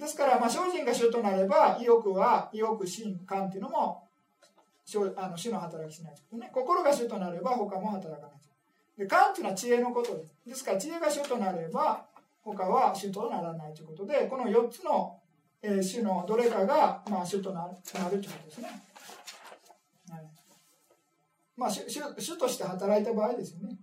[0.00, 4.04] ですから、まあ、精進が主となれば意欲は意欲心感っていうのも
[5.16, 6.50] あの主の働きしないとね。
[6.54, 8.38] 心が主となれば他も働かない。
[8.96, 10.34] で感っていうのは知恵のことです。
[10.46, 12.04] ですから知恵が主となれば
[12.42, 15.18] 他は主とならないということでこの4つの、
[15.62, 18.68] えー、主のどれかが、まあ、主となるとなるということですね、
[21.56, 23.76] まあ主主主として働いた場合ですよね、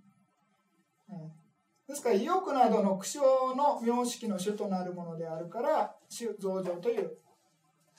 [1.87, 7.17] ですから意欲などの苦笑の名式の主となるものであるから主増上という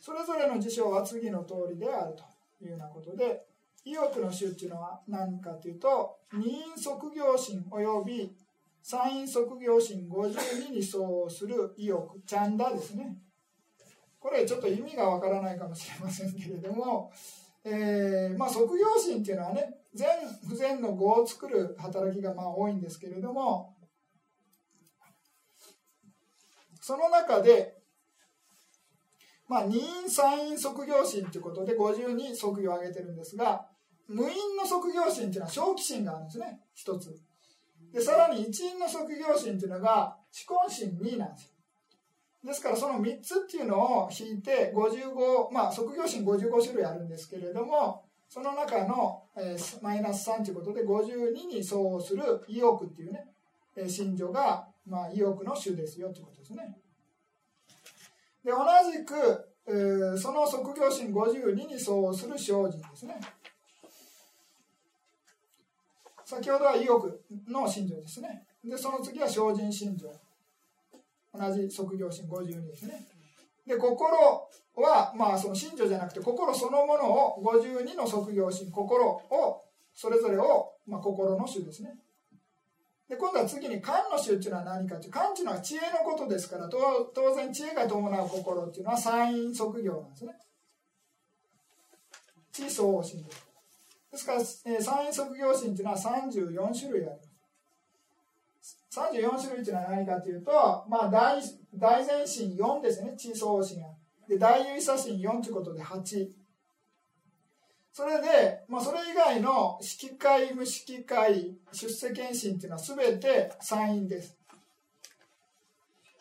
[0.01, 2.25] それぞれの事象は次の通りであると
[2.65, 3.45] いうようなことで
[3.85, 8.35] 意欲の種っていうのは何かというと二因即業心および
[8.89, 13.19] 三因即業心52に相応する意欲チャンダですね。
[14.21, 17.11] これちょっと意味がわからないかもしれませんけれども、
[17.65, 20.07] えー、まあ即業心っていうのはね善
[20.49, 23.75] 不全の語を作る働きがまあ多いんですけれども
[26.81, 27.75] その中で
[29.49, 33.67] まあ、二因三因即業心ということで50に即業を挙げてるんですが
[34.07, 37.26] 無因の即業心というのは正気心があるんですね一つ。
[37.97, 41.51] でさらに一因の即業心というのが知根心2なんですよ
[42.45, 53.29] ですからその3つっていうのを引いて55まあ即業心55種類あるんですけれどもその中の、えー、マイナス3ということで52に相応する意欲っていうね、
[53.75, 56.77] えー、が、まあ、意欲の種ですよということですね。
[58.45, 58.59] で同
[58.93, 59.15] じく、
[59.67, 63.19] えー、その即業心52に相応する精進ですね
[66.27, 68.43] 先ほどは意欲の心情ですね。
[68.65, 70.13] でその次は精進心情
[71.33, 73.07] 同じ即業心52ですね。
[73.65, 74.13] で心
[74.75, 79.63] はまあその心情じゃなくて心そのものを52の即業心心を
[79.95, 81.95] それぞれを、まあ、心の種ですね。
[83.09, 90.33] で今度は次に観の衆っていうのは何かっていう観っていうのは知恵のことですから当然知恵が伴う心っていうのは三因即業なんですね。
[92.51, 93.46] 知相応心です
[94.17, 97.23] ですから、えー、三因即業心っていうのは34種類ありま
[98.63, 100.51] す34種類っていうのは何かというと、
[100.89, 101.39] まあ大、
[101.75, 103.89] 大前心4ですね知相応心が
[104.27, 106.29] で大優位差心4ということで8
[107.93, 114.37] それで、まあ、それ以外の指揮会、無指揮会、出世検診っていうのは全て参院です。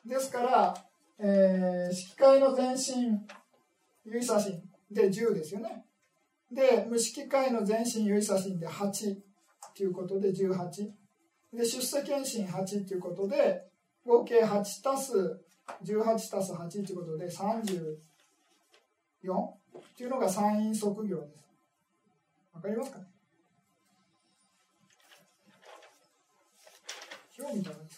[0.05, 0.73] ですから、
[1.19, 3.19] えー、指揮会の前身、
[4.05, 5.84] 有意差心で10ですよね。
[6.55, 9.17] で、無指揮会の前身、有意差心で8
[9.75, 10.89] ということで18。
[11.53, 13.67] で、出世検診8ということで、
[14.05, 15.13] 合計8たす
[15.83, 17.65] 18たす8ということで34
[19.97, 21.45] というのが参院即業です。
[22.53, 23.05] わかりますかね？
[27.37, 27.94] 表みたいです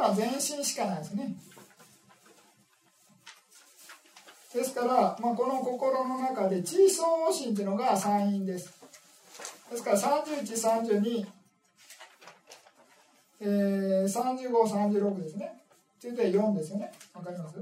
[0.00, 1.34] あ全身しかないですね。
[4.54, 8.72] ですから、まあ、この心の中で地位相応心っていうのが三因です。
[9.70, 11.26] ですから3132
[13.40, 15.60] えー、3536ですね。
[15.98, 16.92] 続いて4ですよね。
[17.14, 17.58] わかります？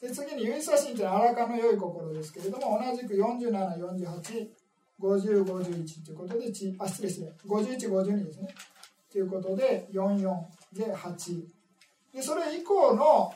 [0.00, 6.46] で次に唯差心というのは荒かの良い心ですけれども同じく47485051ということで
[6.78, 8.54] あ失礼失礼5152ですね。
[9.10, 11.44] ということで44で8
[12.14, 13.32] でそれ以降の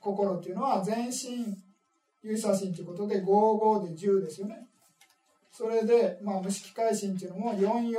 [0.00, 1.56] 心っていうのは全身
[2.22, 4.66] 有差心ということで55で10ですよね。
[5.52, 7.94] それで、まあ、無色界心っていうのも44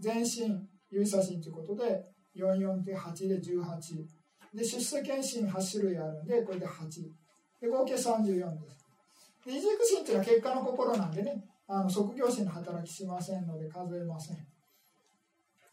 [0.00, 2.04] 全身有差心ということで
[2.36, 4.06] 44で8で18
[4.54, 6.88] で出世検診8種類あるんでこれで8
[7.60, 8.86] で合計34です。
[9.44, 14.38] で移軸心っていうのは結果の心なんでねあの即業心の働きしませんので数えません。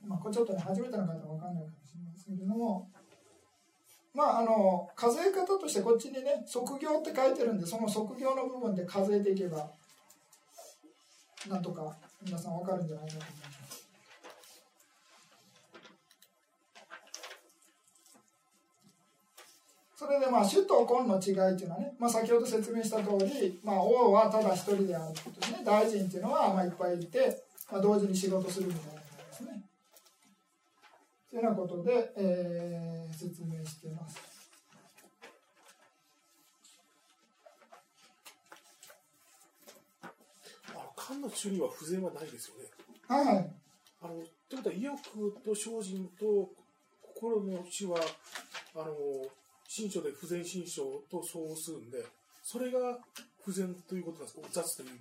[0.07, 2.87] まあこれちょっとね初めての方は分かんないかもしれませんけども
[4.13, 9.69] まああの数え方としてこっちにね即業って書いてるんでその即業の部分で数えていけば
[11.49, 13.55] なんとか皆さん分かるんじゃないかと思います
[19.95, 28.94] それでまあ主と根の違いっていうのはね、まあ、先ほど説明した通り、まあ、王はただ一人であることですね大臣っていうのはまあいっぱいいて、まあ、同時に仕事するみたい。
[31.35, 34.17] というようなことで、えー説明しています。
[40.69, 42.63] あの漢の中には不全はないですよね。
[43.07, 43.51] はいはい
[44.01, 44.13] あの
[44.49, 46.49] ということは意欲と精進と
[47.01, 47.97] 心の死は
[48.75, 48.95] あの
[49.67, 51.97] 新書で不全心象と相応するんで
[52.43, 52.99] それが
[53.43, 54.99] 不全ということなんですか雑という意味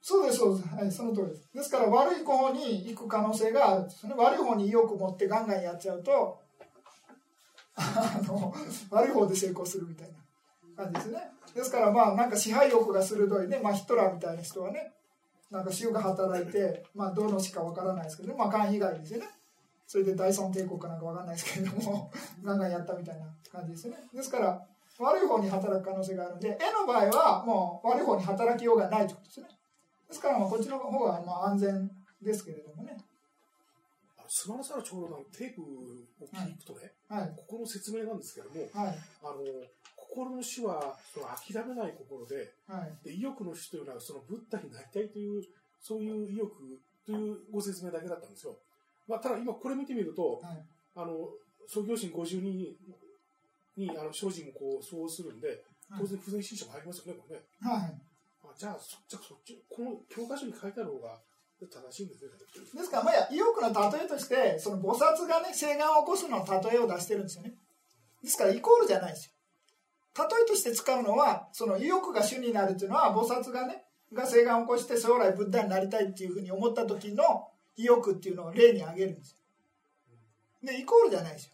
[0.00, 1.48] そうですそうです、はい、その通りです。
[1.54, 3.80] ですから悪い方に行く可能性がある。
[3.82, 6.40] んですよね悪い方に意欲を持ってガンガンやっちゃうと
[7.76, 8.54] あの
[8.90, 10.08] 悪い方で成功するみたい
[10.76, 11.18] な感じですね。
[11.54, 14.92] ですからまあなんか支配欲が鋭いね、まあ、ヒトラーみたいな人はね
[15.50, 19.26] なんか塩が働いて、まあ、どのしかわからないですけど、まあ、漢以外ですよね。
[19.86, 22.10] それで大孫帝国かなんかわかんないですけれども
[22.42, 23.96] ガンガンやったみたいな感じですね。
[24.12, 24.66] ですから
[24.98, 29.48] 悪い方に働く可能性があるんで絵の場合はもう悪い方に働きようがないということですね。
[30.08, 31.90] ですからまあこっちの方がまあ安全
[32.22, 32.96] ですけれどもね。
[34.18, 37.32] あのスマラサラ長老のテープを聞くとね、はい。
[37.36, 38.98] ここの説明なんですけどもはい。
[39.22, 39.42] あの
[39.96, 43.04] 心の死はその諦めない心ではい。
[43.04, 45.42] で意欲の死というのはそのブッダになりたいという
[45.80, 46.52] そういう意欲
[47.04, 48.56] というご説明だけだったんですよ、
[49.06, 50.64] まあ、ただ今これ見てみるとはい。
[50.96, 51.28] あの
[51.68, 52.76] 創業心52に
[53.76, 55.62] にあの精進もこう相応するんで
[55.98, 57.42] 当然不全心者も入りますよねこれね。
[57.60, 57.82] はい。
[57.82, 57.92] あ
[58.58, 61.20] じゃあそじゃあそっちこの教科書に書いてある方が
[61.60, 62.30] 正しいんですね。
[62.74, 67.54] ですからまあ意欲の例えとしてその菩薩がね誓願を起こすの例えを出してるんですよね。
[68.22, 69.32] ですからイコールじゃないですよ。
[70.18, 79.38] 例えとして使うのはその意欲が主になるっていうのは菩薩がねが誓願を起こして将来ブッダになりたいっていうふうに思った時の意欲っていうのを例に挙げるんですよ。
[80.62, 81.52] でイコールじゃないですよ。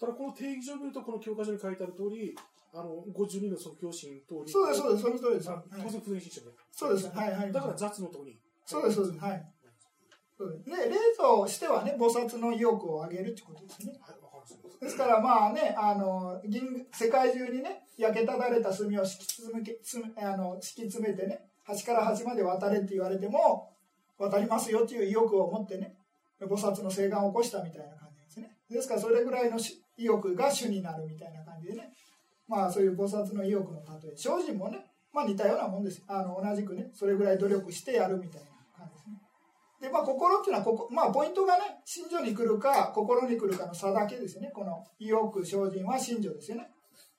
[0.00, 2.34] ただこの定義上見るとこの教科書に書いてある通り
[2.74, 5.64] あの52の即興心通りそうですそうですその通りです、あはい。
[5.82, 6.46] 当然不全心者ね。
[6.72, 7.52] そうですはいはい。
[7.52, 8.38] だから雑のとこに。
[8.64, 9.52] そうですそうですはい。
[10.38, 10.64] そうです。
[10.64, 13.92] で例としてはね菩薩の意欲を上げるってことですね。
[14.00, 14.84] はいわかりました。
[14.84, 23.70] ですからまあねあの銀世界中にね焼けただれた炭を敷き詰めけつあの敷き詰めてね端から端まで渡れって言われても
[24.18, 25.94] 渡りますよっていう意欲を持ってね
[26.40, 28.56] 菩薩の誓願を起こしたみたいな感じですね。
[28.70, 31.92] ですからそれぐらいのし意欲が主になるみたいな感じでね
[32.48, 36.02] まあそういう菩薩の意欲の例え精進もねまあ似たようなもんです。
[36.06, 39.16] あの同じくねそれぐらい努力してやるみたいな感じですね。
[39.80, 44.50] でまあ心っていうのはここ、まあ、ポイントがね心情に来るか心に来るかの差だけですね。
[44.54, 46.68] この意欲精進は心情ですよね。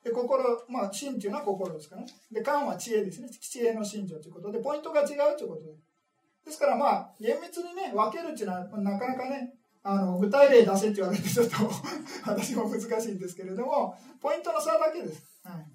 [0.04, 2.08] で心まあ心っていうのは心ですからね。
[2.32, 3.30] で観は知恵ですね。
[3.30, 5.74] 知恵の心情ということでポイントが違うということで。
[5.74, 9.54] すですからまあ厳密にね分けるっていうのはなかなかね
[9.84, 11.56] あの具体例出せって言われてちょっと
[12.26, 15.66] 私も難しいんですけれどもポイントの差だけです、はい、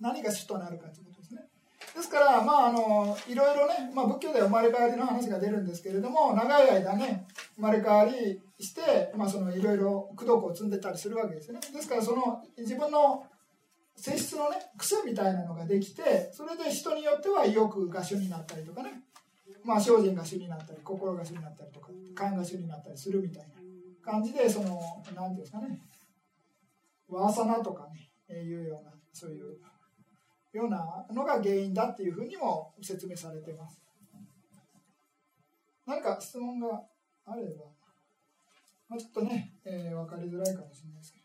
[0.00, 1.48] 何が主となるかということですね。
[1.94, 11.60] ですから、まあ、あのいろいろね、まあ、仏教では生まれ変わりの話が出るんですけれども長い間ね生まれ変わりして、まあ、そのいろいろ功徳を積んでたりするわけですよね。
[11.72, 13.26] ですからその自分の
[13.94, 19.02] 性質のね癖みたいなのができてそれで人によっては意欲が主になったりとかね
[19.64, 24.80] まあ精進が主になったり心が主になったりとか勘が主になったりするみたいな感じでその
[25.14, 25.80] 何ていうんですかね
[27.08, 29.58] ワーサナとかねいうようなそういう
[30.52, 33.80] ようなのが原因だっていうふうにも説明されてます。
[35.86, 36.82] 何か質問が
[37.26, 37.64] あれば。
[38.88, 41.20] まあ、ちょっとね、えー分かりづらいかもしれないですけ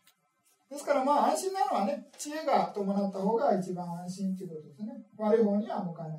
[0.70, 6.18] どですからまあ安心なのはね知恵が伴った方が一番安心ということですね悪い方には向かない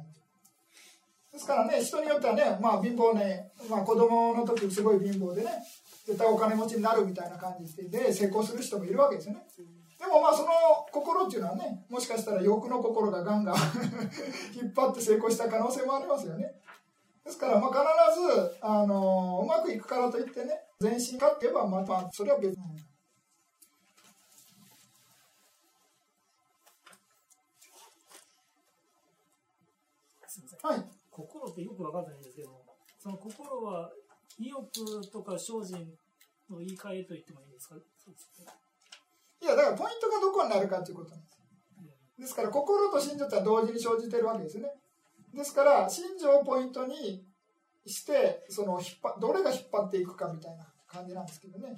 [1.32, 5.52] ですからね人によってはねまあ貧乏ね、まあ、子供の時すごい貧乏でね
[6.06, 9.42] 絶対お金持ちになるみたいな感じで成功する人もいるわけですよね。
[10.00, 10.50] でもまあその
[10.92, 13.56] 心っていうのはねもしかしたら欲の心がガンガン
[14.56, 16.52] 引っ張って成功した可能性もありますよね。
[17.24, 22.64] ですからまあ必ずあのうまくいくからといってね全身かって言えばまあまあそれは別に。
[30.62, 32.66] はい心ってよくわかんないんですけども、
[32.98, 33.92] その心は
[34.40, 34.70] 意欲
[35.12, 35.94] とか精進
[36.50, 37.76] の言い換えと言ってもいいんですか？
[38.04, 38.48] そうですね。
[39.42, 41.40] いやだからポイントがどこになるかということなんです
[42.20, 44.68] ですから心と心情ってのは同時に生じてるわけですね
[45.34, 47.24] ですから心情をポイントに
[47.86, 51.78] してその引っ張どれが引っ張っていくかみたいな感じなんですけどね、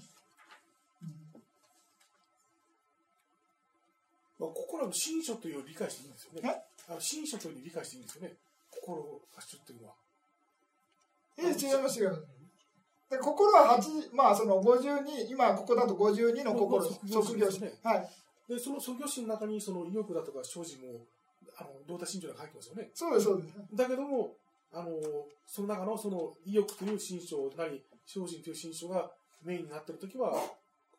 [4.39, 6.47] まあ、心の心書という理解していいんですよねえ？
[6.89, 8.33] あの心書という理解していいんですよね。
[8.81, 9.93] 心が主っていうのは。
[11.37, 12.25] ええ違います違います。
[13.09, 17.79] で心は8まあその52今ここだと52の心ですまあ卒業式ですね。
[17.83, 18.09] はい。
[18.51, 21.05] で、その創業心の中にその意欲だとか精進も、
[21.57, 22.89] あの、同体心情が入ってますよね。
[22.93, 23.53] そうですそうです。
[23.73, 24.35] だけども、
[24.73, 24.89] あの、
[25.45, 29.09] その中のその意欲という心象なり、精進という心象が
[29.43, 30.35] メインになっているときは、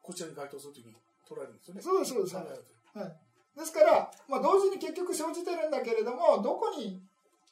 [0.00, 0.96] こちらに該当するというふうに
[1.28, 1.82] 捉えるんですよね。
[1.82, 2.36] そうですそうです。
[2.36, 2.64] 考えられて。
[3.10, 3.16] る
[3.56, 7.02] ですから、まあ、同時に結局生じてるんだけれどもどこに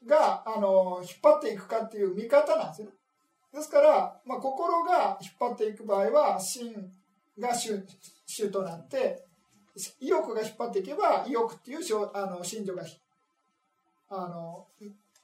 [0.06, 2.92] があの引っ張っていくかっていう見方なんですよね。
[3.52, 6.72] ですから、まあ、心が引っ張っていく場合は心
[7.38, 7.82] が主
[8.26, 9.24] 主となって
[10.00, 12.84] 意欲が引っ張っていけば意欲っていうしょあの心情が
[14.08, 14.66] あの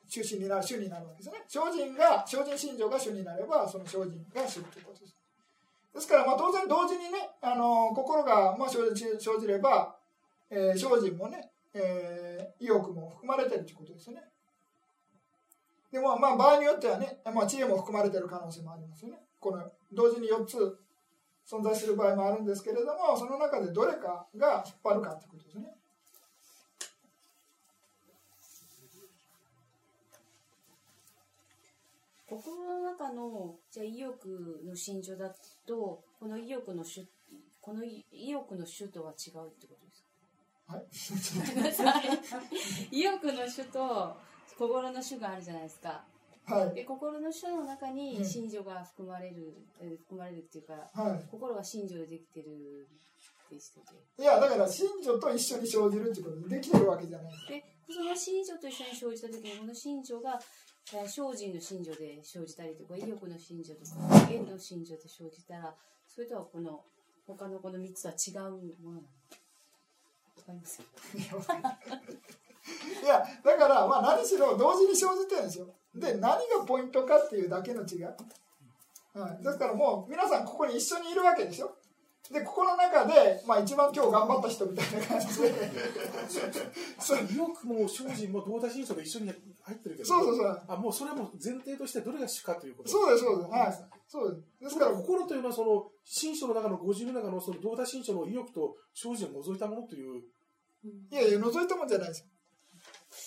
[0.09, 1.45] 中心になる主になるわけですね。
[1.49, 5.16] 精進が精進心情が主になればその精進が主ということです。
[5.95, 9.97] ですからまあ当然同時にねあの心がまあ生じ生じれば
[10.51, 14.22] えー、精進もね、えー意欲も含まれてるということですね。
[15.97, 19.18] でもまあ場合によってはね、まあ、知恵も含まれてる可能性もありますよね。
[19.40, 20.59] この同時に4つ
[21.51, 25.74] 存在する場合もあるんですけれども、その中でどれかが引っ張るかということですね。
[32.28, 35.34] 心の中のじゃあ意欲の心情だ
[35.66, 37.07] とこの意欲の主
[37.62, 41.86] この意欲の主とは違うってことですか？
[41.97, 44.14] はい 意欲の主と
[44.59, 46.05] 心の主があるじゃないですか。
[46.47, 46.75] はい。
[46.75, 48.25] で心の主の中にうん。
[48.25, 52.87] 心情が含まれる、えー含まれるっていうかは心は心情でできてる
[53.47, 54.23] ってしててい。
[54.23, 60.41] いや、だから、信女と一緒に生じるっていうことでできてるわけじゃないでその心情と一緒に生じた時にこの心情が
[60.95, 65.75] えー精進の心情で生じたりとか意欲の心情とか縁の心情で生じたら
[66.09, 66.85] それとはこの
[67.27, 69.03] 他のこの3つは違うものなの？
[69.03, 69.03] わ
[70.47, 70.81] かります？
[73.03, 75.67] いや、だから、まあ何しろ同時に生じてるんですよ。
[75.95, 78.03] で、何がポイントかっていうだけの違い。
[78.05, 78.12] は
[79.41, 81.75] い、ですからもう皆さんここに一緒にいるわけでしょ。
[82.31, 85.55] でここの中で、まあ、一番今日頑張った人みたいな感じで。
[86.99, 87.19] そう。
[87.31, 90.62] 意欲も精進も同体心象で一緒に入ってるけど、そうそうそう。
[90.67, 92.91] あもうそれはもう前提としてどれが主かということ。
[92.91, 93.49] そうですそうです。
[93.49, 93.75] はい。
[94.09, 94.64] そうです。
[94.64, 100.23] ですから心というのはその心象の中の50の中のその同体心象の意欲と精進を除いたものという。
[101.11, 102.27] いやいや覗いたもんじゃないです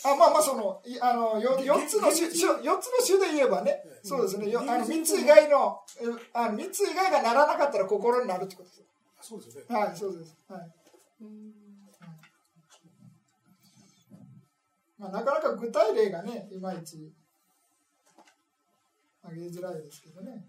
[0.05, 4.49] あまあまあそのいあのよ4つの種種四つの種で言えばねそうですね。
[4.49, 8.83] よあの3つ以外のえあの3つ以外がならなかったら心になるってことです
[9.19, 9.75] あそうですよね。
[9.75, 10.37] はいそうです。
[10.47, 10.71] はい。
[11.21, 11.53] うん。
[14.97, 17.13] まあ、なかなか具体例がねいまいち
[19.23, 20.45] 挙げづらいですけどね。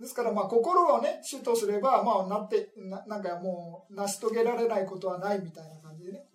[0.00, 6.27] ですからまあ心をね主とすればまあなってななんかもう成し遂げられないことはないみたいな感じでね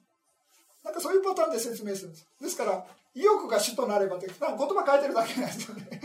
[0.84, 5.86] なんかそういうパターンで説明するんですですから意欲が主となればってなんか言葉変えてるだけなんですよね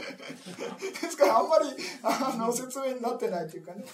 [1.03, 1.67] ですからあんまり
[2.03, 3.85] あの説明になってないというかね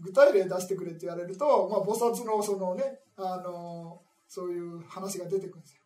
[0.00, 5.82] 具体例出してくれって言われると、まあ、菩薩のそのねあのそういう話が出てくるんですよ。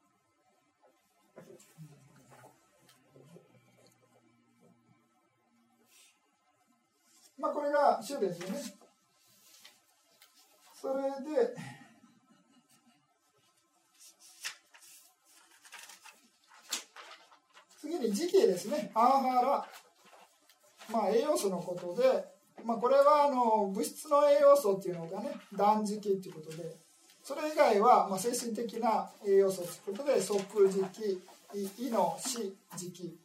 [7.39, 8.59] まあこれが主ですよね。
[10.81, 11.55] それで
[17.87, 18.91] 次に時期ですね。
[18.95, 19.67] アーハラ。
[20.91, 22.25] まあ栄養素のことで、
[22.65, 26.77] まあ、これはあの物質の栄養素っていうのがね断食っていうことで
[27.23, 31.21] それ以外はまあ精神的な栄養素ということで即時期
[31.79, 33.17] 胃の死時期、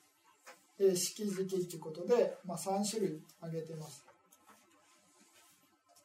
[0.79, 4.03] えー式時期ということで、まあ、3種類挙げてます。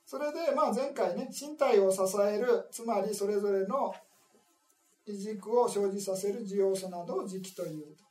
[0.06, 3.94] それで、まあ、前回ね身体を支えるつまりそれぞれの
[5.06, 8.05] 異軸を生じさせる受要素などを時期というと。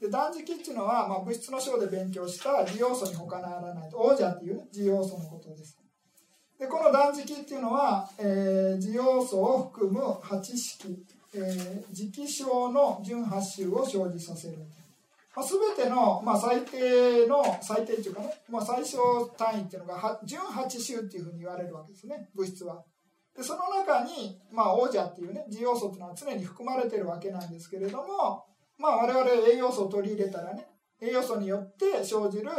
[0.00, 5.76] で断食っていうのは、まあ、物質の章で勉強した受要素に他ならないと王者っていう、ね、受要素のことです。
[6.58, 14.58] でこの断食っていうのは、えー、受要素を含む8式、えー、時期章の準8種を生じさせる。
[15.36, 22.82] まあ、全ての、まあ、最低の最低っていうかね、まあ、最小単位っていうのがは準8種っていうふうに言われるわけですね物質は。
[23.36, 28.44] でその中に、まあ、王者っていうね自要素っていうのは常に含まれてるわけなんですけれども、
[28.80, 30.66] まあ、我々栄養素を取り入れたらね
[31.00, 32.50] 栄養素によって生じる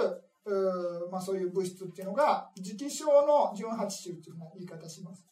[0.43, 5.23] うまあ、そういう物質っていうのが磁気症の準8種っていうふうな言い方します。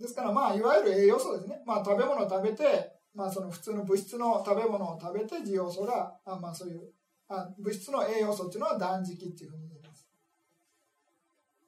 [0.00, 6.80] ですからまあいわゆる栄養素ですね、まあ、食べ物を食べてまあ、その普通の物質の食べ物を食べて需要素があ、まあ、そういう
[7.28, 10.06] あ物質の栄養素っていうのは断食っていうふうに言います。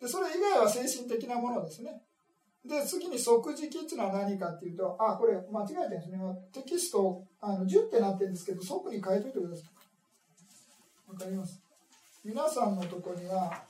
[0.00, 2.02] でそれ以外は精神的なものですね。
[2.64, 6.18] で次に即時期っていうのは何かっていうとあこれ間違えてるんですね。
[6.52, 11.10] テキストあの10ってなってるんですけど即に書いといてください。
[11.10, 11.60] わかります？
[12.24, 13.64] 皆さんのとこには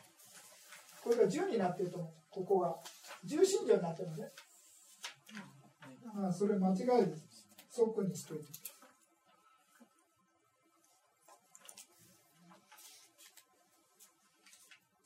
[1.02, 2.10] これが10になってると思う。
[2.30, 2.76] ここが。
[3.24, 4.24] 重心情になってるので、
[6.28, 7.46] あそれ間違いです。
[7.70, 8.44] 即にしといて。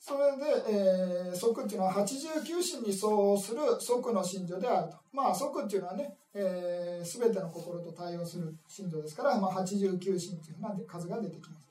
[0.07, 4.97] それで、えー、即っていうのは89心に相応する即の心情であると。
[5.11, 11.67] まあ即っていうのはね、えー、全ての心と対応する心情ですから、まあ、89心っていうふうな数が出てきます。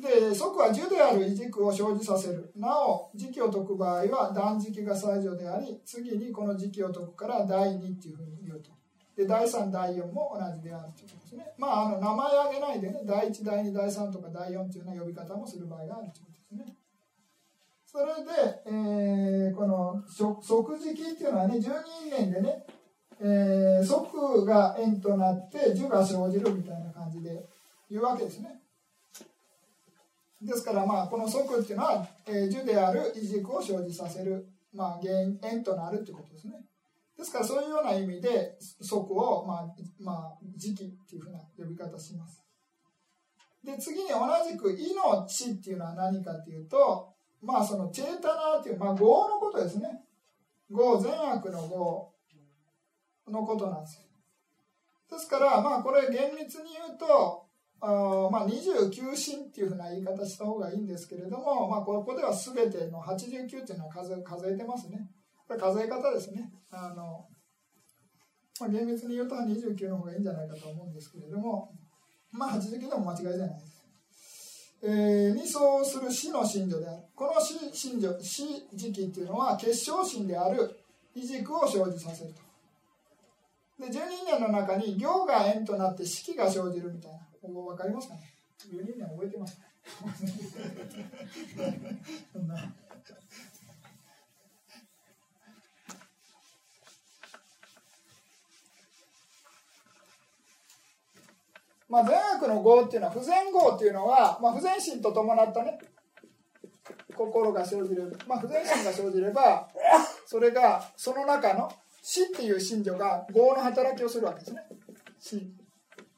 [0.00, 8.70] で即は樹である異軸を生じさせるなお時期を解く場合は断食が最上であり次にこの時期を解くから第2っていうふうに言うと
[9.16, 16.74] で第3第4も同じであるということですねまああの名前挙げないでね第1第2第3とか第4というような呼び方もする場合があるということですね
[17.94, 22.66] それで、えー、この即時期っていうのはね12年でね、
[23.20, 27.46] えー、即が円となって樹が生じるみたいな感じで
[27.88, 28.60] 言うわけですね。
[30.42, 36.54] ですからまあこの即っていうのは、えー、樹である異軸を生じさせる、まあ、原因円となるということですね。
[37.16, 39.66] ですからそういうような意味で即を、まあ
[40.00, 42.44] まあ、時期っていうふうな呼び方をします。
[43.62, 44.18] で次に同
[44.50, 47.14] じく命っていうのは何かっていうと
[47.44, 50.04] まあそのチェータナーっていう、まあ、業のことですね
[50.70, 52.12] 業善悪の業
[53.32, 54.00] のことなんです
[55.10, 57.44] ですからまあこれ厳密に言うと
[57.86, 65.06] あまあ、29進っていうふうな言い方した方がいいんですけれども、まあ、ここでは全ての89っていうのは数数えてますね。
[65.46, 66.50] これ数え方ですね。
[66.70, 67.26] あの
[68.58, 71.72] まあ、厳密に言うと29の方がいいんじゃないかと思うんですけれども、
[72.32, 73.73] まあ、89でも間違いじゃないです。
[74.86, 76.98] えー、に相応する死の信条である。
[77.16, 77.54] この死
[77.88, 80.76] 神女、死時期っていうのは結晶心である
[81.14, 82.34] 異軸を生じさせる
[83.78, 83.86] と。
[83.86, 87.18] で、12年の中に行が縁となって式が生じるみたいな。
[87.48, 88.20] 分かりますかね？
[88.70, 89.58] 十二年覚えてます
[92.32, 92.54] そんな。
[101.94, 105.78] まあ、善悪の業っていうのは不全業っていうのは、まあ、不全心と伴ったね
[107.14, 109.68] 心が生じる、まあ、不全心が生じれば
[110.26, 111.70] それがその中の
[112.02, 114.62] 死っていう心情が業の働きをするわけですね
[115.20, 115.38] 死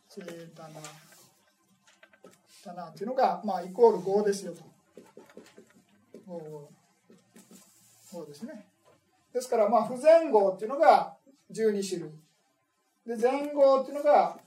[0.09, 0.81] チェータナ
[2.65, 4.63] だなっていうのが、まあ、イコール5ですよと。
[8.15, 8.65] 5ですね。
[9.35, 11.15] ですから、まあ、不全合っていうのが
[11.53, 12.11] 12種類。
[13.07, 14.39] で、全合っていうのが、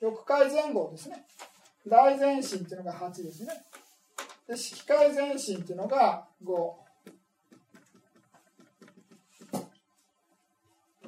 [0.00, 1.26] 翼界前後ですね。
[1.86, 3.52] 大前進っていうのが8ですね。
[4.48, 6.74] で、色界前進っていうのが5。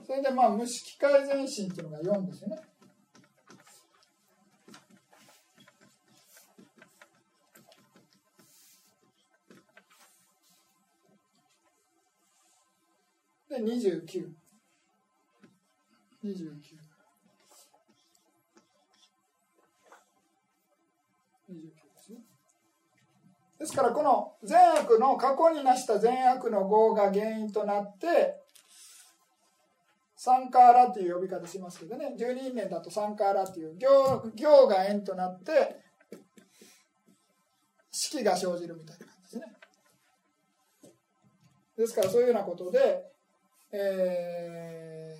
[0.06, 2.56] それで、まあ、無色界前進っていうのが4ですね。
[13.48, 14.32] で、29。
[16.24, 16.91] 29。
[23.62, 28.34] ですからこの善悪の過去に成した善悪の業が原因となって
[30.16, 32.16] サンカーラっていう呼び方しますけどね。
[32.18, 35.80] 12年だとサンカーラっていう行行が縁となって
[37.92, 40.90] 式が生じるみたいな感じですね。
[41.78, 43.12] ですからそういうようなことで
[43.74, 45.16] え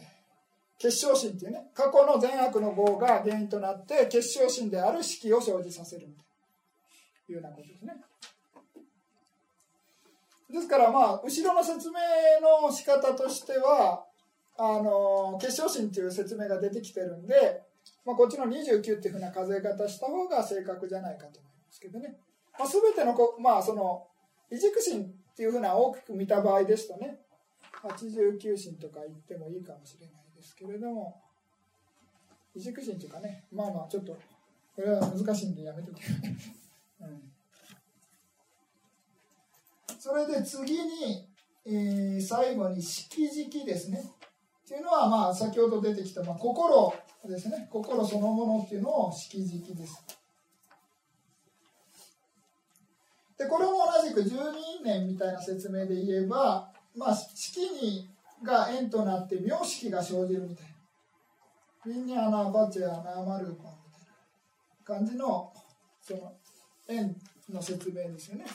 [0.78, 6.32] ー、結晶心っていうね過去の善悪の業が原因となって結晶心である式を生じさせるみたいな
[7.28, 7.94] いうようなことですね。
[10.52, 11.94] ですからまあ後ろの説明
[12.40, 14.04] の仕方としては
[14.58, 17.62] あの結晶心っていう説明が出てきてるんで、
[18.04, 22.16] まあ、こっちの29っていうふうな数え方した方が正確じゃないかと思いますけどね、
[22.58, 24.06] まあ、全てのこまあその
[24.50, 27.18] 異軸心っていうふうな大きく見た場合ですとね
[27.82, 31.20] 89心とか言ってもいいかもしれないですけれども
[32.54, 34.12] 異軸心というかねまあまあちょっと
[34.76, 36.02] これは難しいんでやめとけ、
[37.00, 37.22] うん、
[40.04, 41.28] それで次に、
[41.64, 44.02] えー最後に色軸ですね。
[44.02, 46.92] っていうのはまあ先ほど出てきた、まあ、心
[47.24, 47.68] ですね。
[47.70, 50.04] 心そのものっていうのを色軸です。
[53.38, 58.10] でこれも同じく十二因縁みたいな説明で言えば、まあ、式に
[58.42, 60.66] が縁となって名式が生じるみたい
[61.86, 61.94] な。
[61.94, 65.52] ミンニャーナバチェアナマルコンみたいな感じの
[66.00, 66.32] その
[66.88, 67.14] 縁
[67.48, 68.46] の説明ですよね。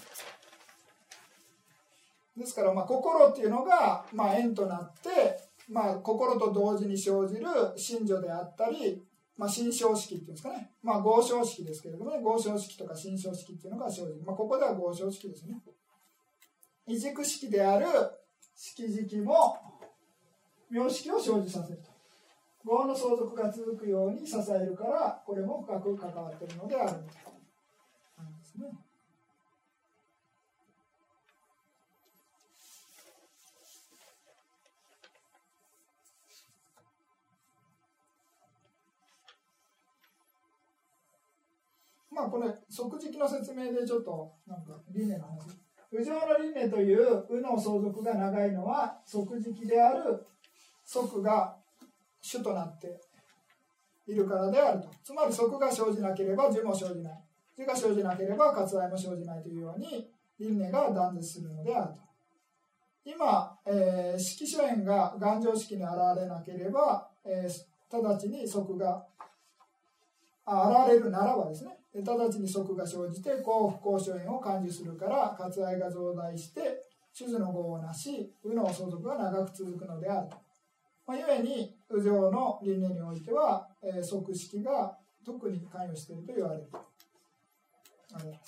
[2.37, 9.03] ですから、まあ、心っていうのが、まあ、縁となって、まあ、心と同時に生じる信女であったり、
[9.37, 12.19] まあ、心象式っていうんですかね、まあ、合唱式ですけれどもね。
[12.21, 15.55] 合唱式とか心象式っていうのが生じる、まあ、ここでは合唱式ですね。
[16.87, 17.85] 異軸式である
[18.55, 19.57] 式軸も
[20.69, 21.97] 名式を生じさせると。
[22.67, 26.97] 業の相続が続くように支えるからこれも深く関わっているのである。
[27.03, 27.26] みたい
[42.17, 45.55] まあこれ即軸の説明でちょっとなんか輪廻の話
[45.91, 50.25] 右上の輪廻という右の相続が長いのは即軸である
[50.83, 51.55] 即が
[52.19, 52.99] 主となって
[54.07, 57.23] いるからであるとつまり即が生じなければ樹も生じない
[57.55, 60.09] 樹が生じなければ割愛も生じないというように
[60.39, 61.99] 輪廻が断絶するのであると。
[63.05, 69.05] 今、えー、色書縁が頑丈式に現れなければ、えー、直ちに即が
[70.45, 76.83] 現れるならばですね直ちに即が生じて幸不幸所縁を感じするから割愛が増大して
[77.17, 80.37] 手図の業をなし右の相続が長く続くのであると、
[81.07, 86.67] まあ、故に右上の輪廻においては、えー、即式が特に関与していると言われる
[88.13, 88.39] あれ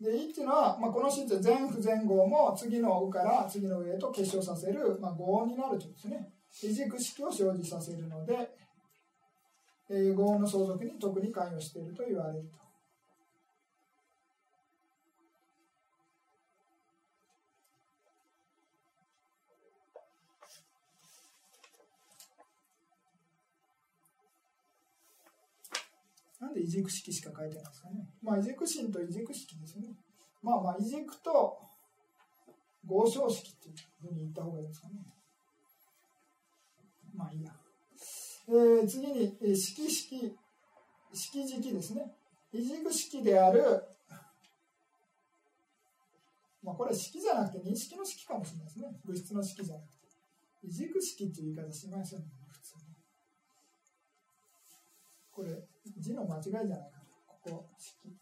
[0.00, 6.32] で「い」っていうのは、まあ、このシーズン前不前後も次の「う」から次の上へと結晶させる、まあ、語音になるということですね。
[6.62, 8.57] 異軸式を生じさせるので、
[9.90, 12.58] えー、語音の相続に特に関与していると言われると。
[26.40, 28.06] なんで異軸式しか書いてないんですかね。
[28.22, 29.88] まあ異軸心と異軸式ですね。
[30.42, 31.58] まあまあ異軸と
[32.86, 34.94] 合唱式っていうふうに言った方がいいですかね。
[37.14, 37.67] まあいいや。
[38.48, 40.34] えー、次に、えー、式式、
[41.12, 42.14] 式軸ですね。
[42.52, 43.62] 異軸式である、
[46.62, 48.88] まあこれは式じゃなくて認識の式かもしれないですね。
[49.04, 49.98] 物質の式じゃなくて。
[50.64, 52.82] 異軸式っていう言い方しましたね、普通に。
[55.30, 55.50] これ、
[55.98, 56.80] 字の間違いじゃないかな。
[57.26, 58.16] ここ、式。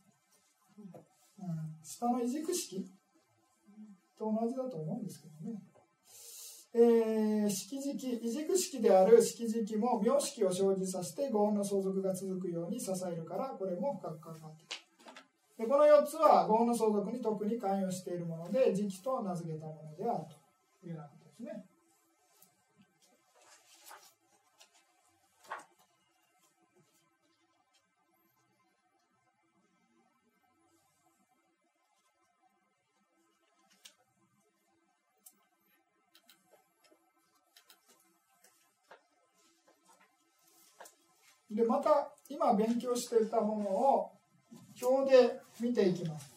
[0.78, 2.90] うん、下の異軸式
[4.18, 5.62] と同じだと思うんですけどね。
[6.78, 14.86] えー、式軸異軸式である式軸も名式を生じさせて語音の相続が続くように支えるからこれも深く関わっている
[15.56, 20.24] でこの4つは語音の相続に特に関与しているもので時期と名付けたものである
[20.78, 21.64] というようなことですね。
[41.56, 44.12] でまた今勉強していたものを
[44.82, 46.30] 表で見ていきます。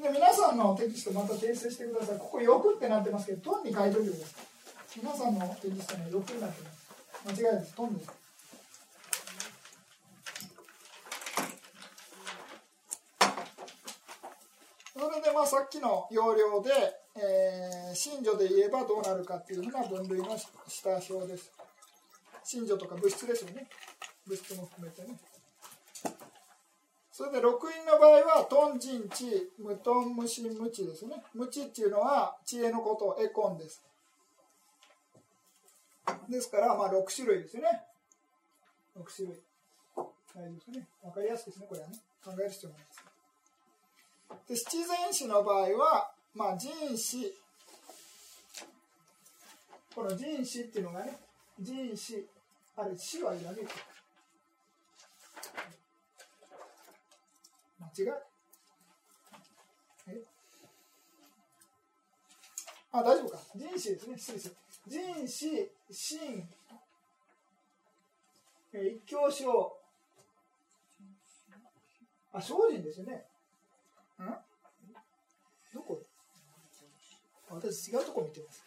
[0.00, 2.18] で皆さんのテキストまた訂正してください。
[2.18, 5.00] ここ欲ってなってますけどトンに書いておいてください。
[5.02, 6.70] 皆さんのテキストに欲になってま
[7.34, 7.42] す。
[7.42, 7.74] 間違いです。
[7.74, 8.10] トンです。
[14.92, 16.70] それでまあさっきの要領で、
[17.16, 20.48] えー、信女で言えばどうなるかっていうふうな分類のし
[20.82, 21.50] た表です。
[22.44, 23.66] 信女とか物質ですよね。
[24.26, 25.18] 物質も含めてね
[27.12, 28.10] それで六因の場合
[28.40, 33.84] はトンジンチ無トン無心無知ですね無知っていうのは知恵のことエコンです
[36.28, 37.62] ですから、まあ、6種類ですね。
[38.96, 39.36] 6種類。
[40.34, 40.86] 大丈夫ですね。
[41.02, 41.94] わかりやすくですね、これはね。
[42.24, 42.80] 考える必要ない
[44.48, 44.64] です。
[44.66, 47.34] で、七前子の場合は、まあ、人子。
[49.94, 51.18] この人子っていうのがね、
[51.58, 52.26] 人子。
[52.76, 53.93] あれ、死はいらねえ。
[57.80, 58.12] 間違い。
[60.08, 60.22] え？
[62.92, 63.38] あ、大丈夫か。
[63.54, 64.18] 人子ですね。
[64.18, 64.50] 失礼し
[64.88, 66.48] 人子、心、
[68.72, 69.78] えー一教症。
[72.32, 73.26] あ、精進ですよね。
[74.20, 74.26] ん？
[75.72, 76.02] どこ？
[77.50, 78.64] 私違うとこ見てます。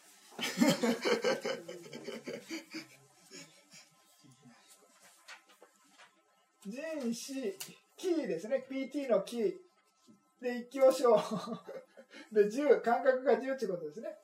[6.67, 7.57] 人子、
[7.95, 8.65] キーですね。
[8.69, 9.55] PT のキー。
[10.41, 11.15] で、一教症。
[12.31, 14.17] で、10、感覚が10っていうことですね。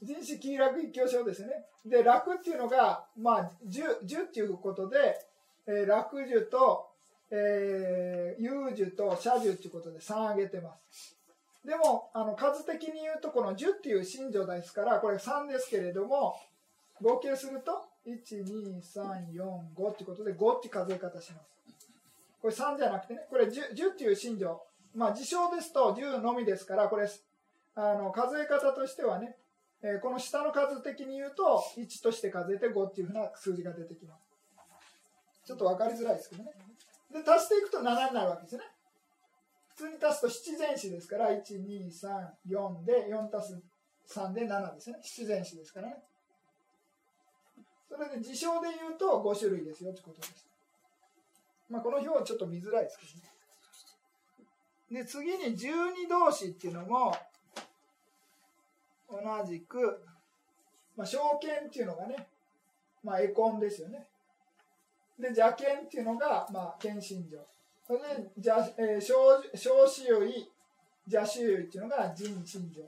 [0.00, 1.66] 人子気楽一教症ですね。
[1.84, 5.18] で、楽っていうのが、まあ、10、10っていうことで、
[5.66, 6.88] えー楽樹と、
[7.30, 11.18] えー、有樹と社樹っていうことで3挙げてます。
[11.64, 16.36] でも、あの、数的に言うと、この10っていう信条ですから、これ3ですけれども、
[17.02, 21.58] 合計すると、1、2、3、4、5ってことで、5って数え方します。
[22.40, 24.62] これ3じゃなくてね、これ 10, 10っていう信条。
[24.94, 27.08] まあ、事象ですと10のみですから、これ、
[27.74, 29.36] あの、数え方としてはね、
[29.82, 34.28] えーこの下の数的に言うと、1として数えて5っていうふうな数字が出てきます。
[35.44, 36.50] ちょっと分かりづらいですけどね。
[37.12, 38.64] で、足していくと7になるわけですね。
[39.68, 43.54] 普通に足すと七前子ですから、1、2、3、4で、4足
[44.06, 44.98] す3で7ですね。
[45.00, 46.02] 七前子ですからね。
[47.88, 50.46] それで事象で言うと5種類ですよってことです。
[51.70, 53.12] まあ、この表はちょっと見づらいですけど
[54.96, 55.02] ね。
[55.02, 57.14] で、次に十二動詞っていうのも、
[59.10, 60.00] 同じく、
[60.96, 62.28] まあ、証券っていうのがね、
[63.02, 64.06] まあ、エコンですよね。
[65.18, 67.38] で、邪剣っていうのが、まあ、謙信条。
[67.86, 69.14] それで、じゃえー、小
[69.54, 70.50] 小子類、
[71.06, 72.82] 邪子類っていうのが人信条。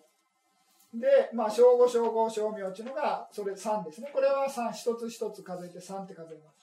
[0.93, 4.11] で、まあ、小語、小語、小名っていうのが、それ3ですね。
[4.13, 6.61] これは3、一つ一つ数えて3って数えます。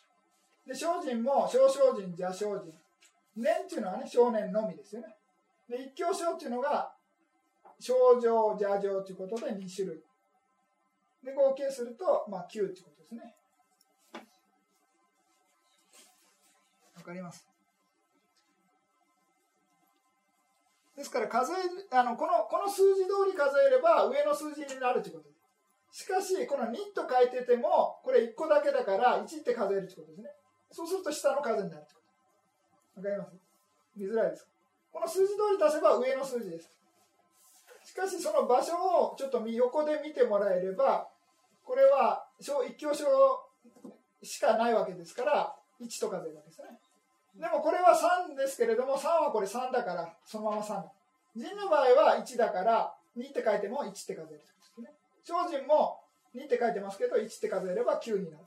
[0.67, 2.73] で、精進も、小精進、邪精進。
[3.37, 5.15] 年っていうのはね、少年のみですよね。
[5.69, 6.91] で、一教小っていうのが、
[7.79, 10.03] 症状、邪状ということで2種類。
[11.23, 13.33] で、合計すると、まあ、9ということですね。
[16.95, 17.56] わかります？
[20.97, 21.55] ですから、数え、
[21.91, 25.35] あの、この、この数字通り数えれば、上の数字になるということで
[25.93, 26.03] す。
[26.03, 30.29] しかし、この2と書いてても、これ1個だけだから、1って数えるということですね。
[30.71, 31.95] そうすると下の数になるという
[32.95, 33.01] こと。
[33.01, 33.37] わかります？
[33.95, 34.47] 見づらいです
[34.91, 36.69] この数字通り出せば上の数字です。
[37.85, 41.07] しかしその場所をちょっと横で見てもらえれば
[41.63, 43.05] これは小一教小
[44.21, 46.67] しかないわけですから1と数えるわけですね
[47.39, 47.93] でもこれは
[48.29, 50.83] 3ですけれども3はこれ3だからそのまま3
[51.35, 54.41] 人の場合は1だから2って書いても1って数えるというこ
[54.75, 55.99] とですね精進も
[56.35, 58.43] 2って書いてますけど1って数えれば9になる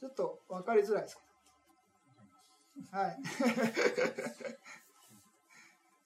[0.00, 1.22] ちょっと分かりづらいですか？
[2.90, 3.16] はい。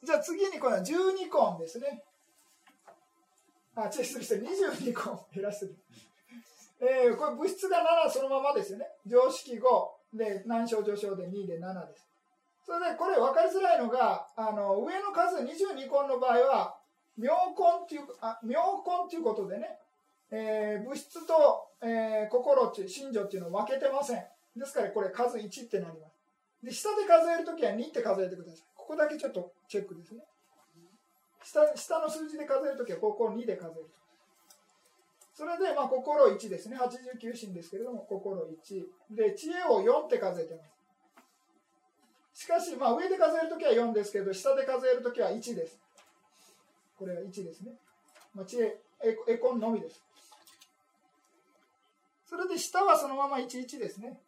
[0.05, 2.05] じゃあ次にこの12コンですね。
[3.75, 5.77] あ、違う、失礼して、22コン減らしてる。
[6.81, 8.87] えー、これ物質が7そのままですよね。
[9.07, 9.61] 常識5
[10.16, 12.09] で、難症上昇で2で7です。
[12.64, 16.79] それで、これ分かりづらいのが、あの、上の数22コンの場合は、
[17.16, 19.79] 妙コンっていう、あ、妙コンっていうことでね、
[20.31, 24.24] えー物質と、えー心っていう、心情っていうのを分けてません。
[24.57, 26.18] ですから、これ数1ってなります。
[26.62, 28.62] で、下で数えるときは2って数えてください。
[28.76, 30.22] ここだけちょっとチェックですね。
[31.43, 34.07] 下下の数字で数えるときはここを2で数えると。
[35.39, 36.76] それで、まあ、心1ですね。
[36.76, 39.14] 89心ですけれども、心1。
[39.14, 40.64] で、知恵を4って数えてま
[42.34, 42.43] す。
[42.43, 45.78] しかし、まあ、上で数えるときは4ですけど、下で数えるときは1です。
[46.99, 47.70] これは1ですね。
[48.34, 48.80] まあ、知恵、
[49.28, 50.03] エコンのみです。
[52.26, 54.18] それで下はそのまま11ですね。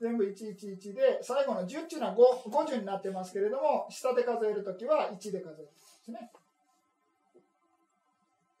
[0.00, 5.70] 全部111で、最後の10っていうのは 5, 50になってますけれども、下で数えるときは1で数えるんで
[6.04, 6.32] すね。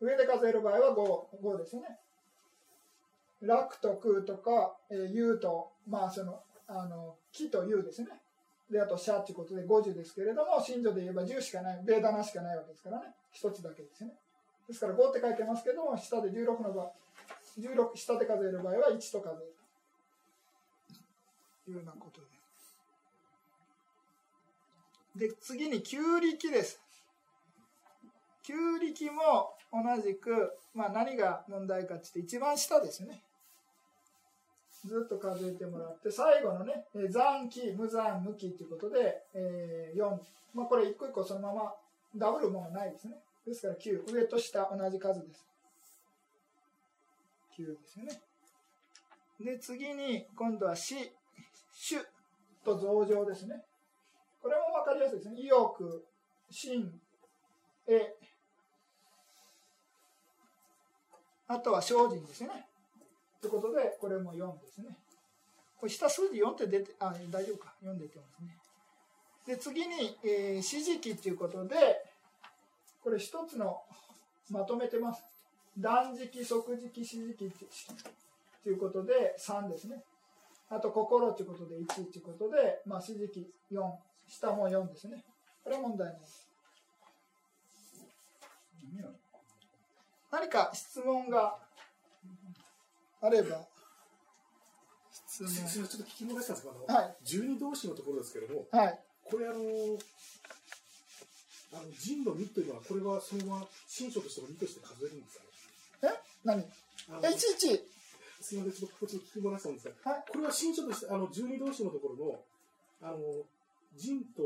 [0.00, 1.82] 上で数える場合は 5, 5ですね。
[3.40, 8.08] 楽と空とか、えー、有と、まあその、あの、木と有ですね。
[8.70, 13.14] で、あと、シャっていうことで50ですけれども、信条で言えば10しかない、ベーダナしかないわけですからね。
[13.30, 14.12] 一つだけですね。
[14.66, 16.92] ですから5って書いてますけども、下で16の場合、
[17.58, 19.54] 16、下で数える場合は1と数える。
[21.68, 22.20] いうようなこと
[25.16, 25.28] で。
[25.28, 26.80] で、次に旧力です。
[28.42, 33.22] 旧力も同じく、まあ、何が問題かって言って一番下ですね。
[34.84, 40.18] ずっと数えてもらって最後のね残期無残無期ということで、えー4、
[40.54, 41.74] まあ、これ一個一個そのまま
[42.14, 43.14] ダブるもないですね。
[43.46, 45.46] ですから9上と下同じ数です。
[47.58, 48.20] 9ですよね。
[49.40, 50.94] で次に今度は死。
[51.78, 51.96] 主
[52.64, 53.62] と増上ですね。
[54.42, 55.40] これも分かりやすいですね。
[55.40, 56.04] 意欲
[56.50, 56.90] 心
[57.86, 58.14] え
[61.48, 62.66] あとは精進ですね。
[63.40, 64.96] ということでこれも4ですね。
[65.78, 67.74] これ下数字4って出てあ大丈夫か。
[67.84, 68.56] 4出てますね。
[69.46, 71.76] で次に、えー、指示器ということで
[73.02, 73.82] これ一つの
[74.50, 75.22] まとめてます。
[75.78, 77.52] 断食即時期指示器
[78.64, 80.02] ということで3ですね。
[80.68, 83.80] あと心ということで1ということで、まあ、指示器4
[84.26, 85.22] 下も4ですね。
[85.62, 86.16] これは問題ない
[90.32, 91.56] 何か質問が
[93.20, 93.66] あれば。
[95.28, 95.52] 質問。
[95.52, 97.16] ちょっと聞き漏らしたんですけど、はい。
[97.24, 98.98] 十二同士のところですけども、はい。
[99.24, 99.54] これあの、
[101.74, 105.44] あの人の2というのは、これはそのまま新書としても2として数えるんですか
[106.08, 106.14] ね？
[106.14, 106.20] え？
[106.44, 106.64] 何？
[107.24, 107.84] えいちいち。
[108.40, 110.24] すみません、ちょっとこっと聞き漏らしたんですが、はい。
[110.30, 112.16] これは新書として、あの十二同士のところ
[113.02, 113.18] の、あの
[113.96, 114.42] 人と、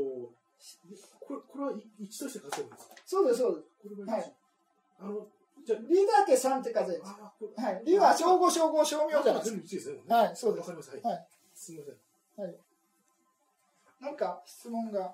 [1.19, 2.95] これこれは1として数えるんですか？
[3.05, 3.67] そうですそうです。
[3.83, 4.33] これは一はい。
[5.01, 5.27] あの、
[5.65, 9.99] じゃリだけ3って数えるんですはいリは称号称号称名じゃないです全部1ですね。
[10.07, 10.91] かはいそうですわかります。
[10.91, 11.01] はい。
[11.01, 11.91] はいすみませ
[12.41, 12.45] ん。
[12.45, 12.55] はい
[14.01, 15.13] なんか質問が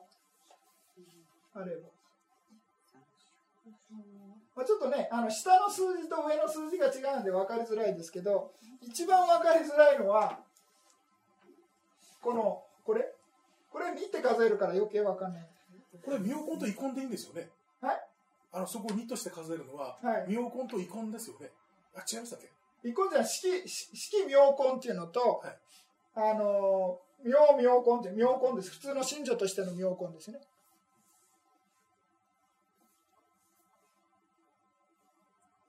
[1.54, 1.90] あれば
[4.56, 10.40] まあ、ちょっとねあの下の数字と上の数字が違うんで分かりづらいですけど一番分かりづらいのは
[12.22, 13.06] このこれ？
[13.72, 15.48] これ2って数えるから余計分かんない
[16.04, 17.50] これ、ミオコンとイコンでいいんですよね。
[18.58, 20.30] はいあの、そこを2として数えるのは、はい。
[20.30, 21.52] ミオコンとイコンですよね。
[21.96, 22.90] あ、違いましたっけ？
[22.90, 25.58] イコンじゃ式式妙根っていうのと、はい。
[26.16, 28.72] あの妙妙根って妙根です。
[28.72, 30.40] 普通の信女としての妙根ですね。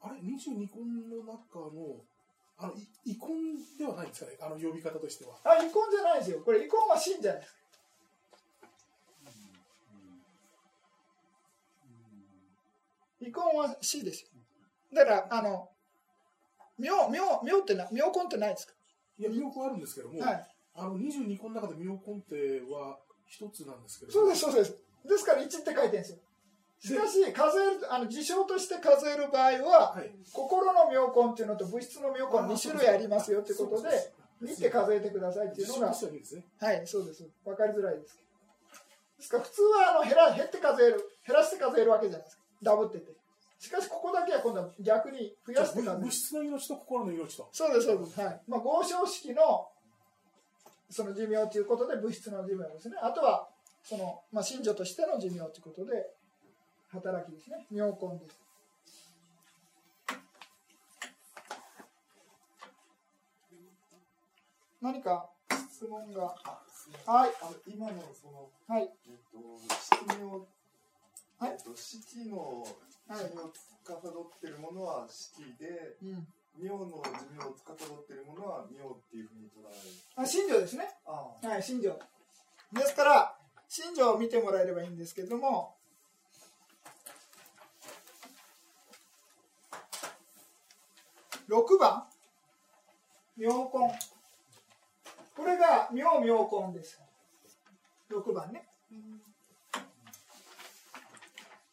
[0.01, 2.01] あれ、22コンの中の、
[2.57, 2.75] あの、
[3.05, 5.37] イイコンではないんですかね、あの呼び方としては。
[5.45, 6.41] あイコンじゃないですよ。
[6.45, 7.55] これイコンは真じゃないです
[13.21, 14.29] かイコンは死ですよ。
[14.95, 15.69] だからあの
[16.79, 18.75] 妙妙妙ってな妙根ってないですか？
[19.19, 20.47] いや、ミオコンあるんですけども、はい。
[20.77, 24.77] あの22コンの中でミオコンっては一つなんですけどそうですそうです。
[25.05, 26.19] ですから1って書いてるんですよ。
[26.81, 30.11] しかし数えるあの事象として数える場合は、はい。
[30.33, 33.97] 心の妙根っていうのと物質の妙根2種類ありますよということでそ
[34.43, 35.87] う2って数えてくださいっていうのが。
[35.89, 37.29] はいそうです。
[37.45, 38.21] 分かりづらいです。
[39.19, 43.13] ですから普通はあの減ら減って数える減らして数えるわけじゃないですかダブってて。
[43.59, 45.99] しかしここだけは今度は逆に増やして数える。
[45.99, 47.49] 物質の命と心の命と。
[47.53, 48.21] そうですそうです。
[48.21, 48.41] はい。
[48.47, 49.69] まあ合唱式の
[50.91, 52.97] その寿命ということで物質の寿命ですね。
[53.03, 53.49] あとは
[53.83, 56.11] その、まあ、信女としての寿命ということで
[56.93, 57.67] 働きですね。
[57.71, 58.39] 妙根です。
[64.81, 65.29] 何か
[65.73, 66.35] 質問が？
[67.05, 67.31] はい。
[67.67, 68.83] 今のその、はい。
[68.85, 68.91] えっ
[69.33, 69.39] と、
[71.41, 76.27] えっと、七のはい寿命を司っているものは四季で、うん
[76.61, 79.79] 妙の寿命を司っているものは妙っていうふうに捉える。
[80.17, 81.97] あ信女ですねあはい、信条。
[82.73, 85.77] ですから、信条を見てもらえればいいんですけども、
[91.49, 92.05] 6番、
[93.37, 93.99] 妙根。
[95.37, 97.01] これが妙妙根です。
[98.11, 98.67] 6番ね。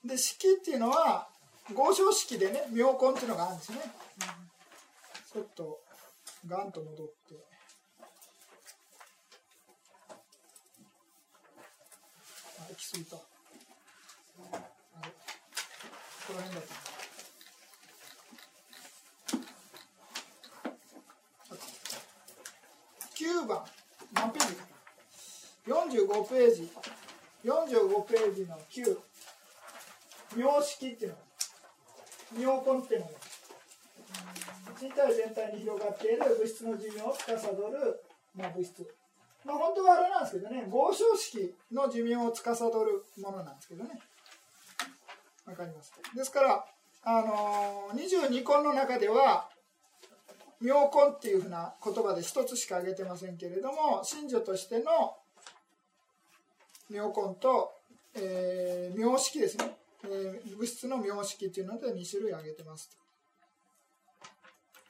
[0.06, 1.28] で、式っていうのは、
[1.74, 3.80] 合唱式でね、妙根っていうのがあるんですね。
[5.34, 5.82] ちょっと、
[6.48, 7.14] ガンと戻って。
[12.60, 13.16] あ行き過ぎた。
[13.16, 13.24] こ
[16.34, 16.76] の辺だった。
[23.16, 23.66] 9番、
[24.14, 24.56] 何ページ？
[24.56, 24.62] か
[25.68, 26.72] な ?45 ページ。
[27.44, 29.00] 45ページの9。
[30.36, 31.22] 妙式っていうのが
[32.66, 33.12] 妙根っていうのが
[34.82, 38.04] 身体全体に広がっている物質の寿命を司る、
[38.36, 38.88] まあ、物質。
[39.46, 42.72] まあ、本当はあれなんですけどね、合唱式の寿命を司る
[43.22, 44.00] ものなんですけどね。
[45.46, 45.94] わかります。
[46.16, 46.66] ですから、
[47.04, 49.50] あのー、22根の中では、
[50.60, 55.16] 妙根っていうふうな言葉で一つしか挙げてませんけれども、信女としての
[56.90, 57.72] 妙根と、
[58.16, 59.78] えー、妙式ですね。
[60.10, 62.98] えー物質の名式っていうので2種類挙げてますと。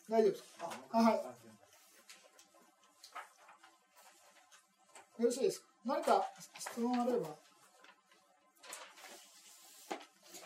[0.10, 0.70] 大丈夫ですか？
[0.92, 1.14] あはい。
[5.22, 5.68] よろしいですか？
[5.86, 6.26] 何か
[6.60, 7.36] 質問あれば。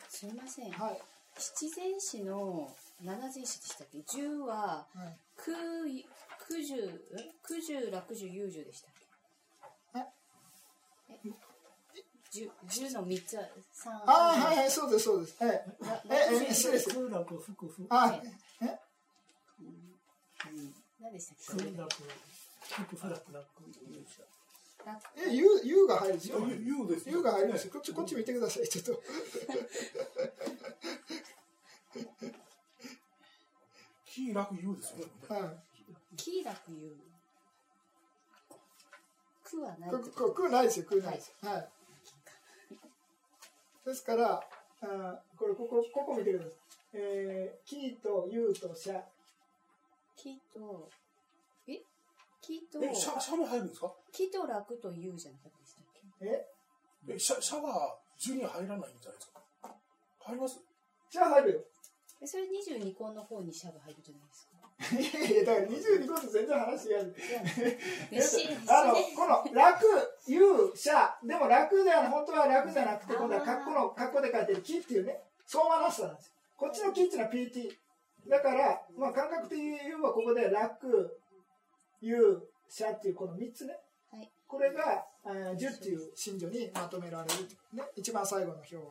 [0.10, 0.72] すみません。
[0.72, 1.02] はい。
[1.38, 4.02] 七前詞の七前詞でしたっけ？
[4.04, 5.18] 十ははい。
[5.38, 5.54] 九
[6.48, 7.32] 九十え？
[7.48, 8.92] 九十楽十有十でしたっ
[9.94, 10.00] け？
[10.00, 10.06] え？
[11.26, 11.30] え？
[12.32, 13.94] 十十の三つは三。
[13.94, 15.38] ああはいはいそうですそうです。
[15.42, 15.66] ええ
[16.10, 16.90] ええ失礼です。
[16.90, 18.22] 空楽、福、福、あ
[18.62, 18.80] え
[21.00, 21.90] 何でしたっ空け楽、
[22.70, 23.48] 福、不楽、楽、楽
[25.18, 27.68] え U, U が入るんですよゆゆうです U が入ります。
[27.68, 28.68] よこっちこっち見てください。
[28.68, 29.02] ちょっと。
[34.06, 35.12] 気楽ゆうですよね。
[35.30, 35.60] はい。
[36.18, 36.96] 喜楽有
[39.44, 41.34] 苦はないこここないですよ、こないです。
[41.42, 41.70] はい。
[43.86, 44.44] ですから、
[44.82, 46.54] あこれここここ見てください。
[46.94, 49.02] えー、キーとユーとシャ。
[50.16, 50.90] 喜と
[51.68, 51.80] え？
[52.42, 53.92] 喜とえ、シャ、シャも入るんですか？
[54.12, 55.86] 喜と楽と有じゃなかったでしたっ
[56.20, 56.28] け？
[56.28, 59.42] え、え、シャ、シャは10に入らないんじゃないですか？
[60.22, 60.60] 入ります？
[61.10, 61.60] シャ入るよ。
[62.22, 64.49] えそれ22項の方にシャが入るじゃないですか
[64.80, 67.16] いやだから22個と全然話違う。
[68.68, 69.86] あの、しこの楽、
[70.26, 71.12] ユー、シャ。
[71.22, 76.34] でも楽ではな、本当は楽じゃなくて、今度はカッコの、カッコで書いてるキっていうね、相馬なしさなんですよ。
[76.56, 77.78] こっちのキっていうのは PT。
[78.30, 81.20] だから、まあ感覚的に言えばここで楽、
[82.02, 83.78] ユー、シャっていうこの3つね。
[84.12, 87.30] はいこれが、えー、10っていう信条にまとめられる。
[87.74, 88.82] ね、一番最後の表は。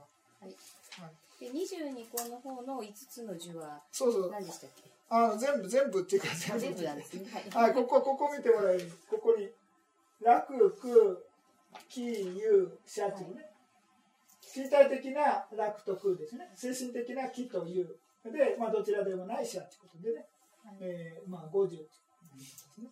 [0.41, 0.55] はい
[1.01, 4.31] はいで22項の方の5つの字はそうそう。
[4.31, 4.91] 何でしたっけ？
[5.11, 7.25] あの全部、全部っていうかあ全部なんですね
[7.55, 8.91] はい、ここ、ここ見てもらえる。
[9.09, 9.49] ここに、
[10.21, 10.93] 楽、空、
[11.89, 12.05] 気、
[12.37, 13.27] 有、シャってい。
[14.55, 16.51] 身体的な楽と空ですね。
[16.55, 17.87] 精神的な気と有。
[18.25, 20.27] で、まあ、どちらでもないシャってことでね。
[20.81, 22.89] えーまあ、50っていうことですね。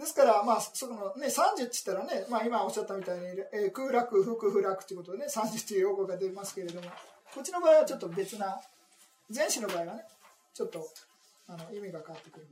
[0.00, 6.88] ですから、まあ、そのね、30って言ったらね、まあ、今おっしゃったみたいに、えー空楽、福不楽っていうことでね、30っていう用語が出ますけれども、
[7.34, 8.58] こっちの場合はちょっと別な、
[9.34, 10.04] 前詞の場合はね、
[10.54, 10.88] ちょっと
[11.48, 12.46] あの意味が変わってくる。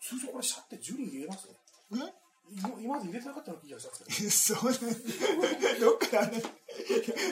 [0.00, 1.46] 通常これシャって10に入れます？
[1.90, 1.98] ね。
[1.98, 2.12] ん？
[2.50, 4.60] 今今まで入れてなかったような気がしたんですけど。
[4.60, 6.42] そうなん どっからね、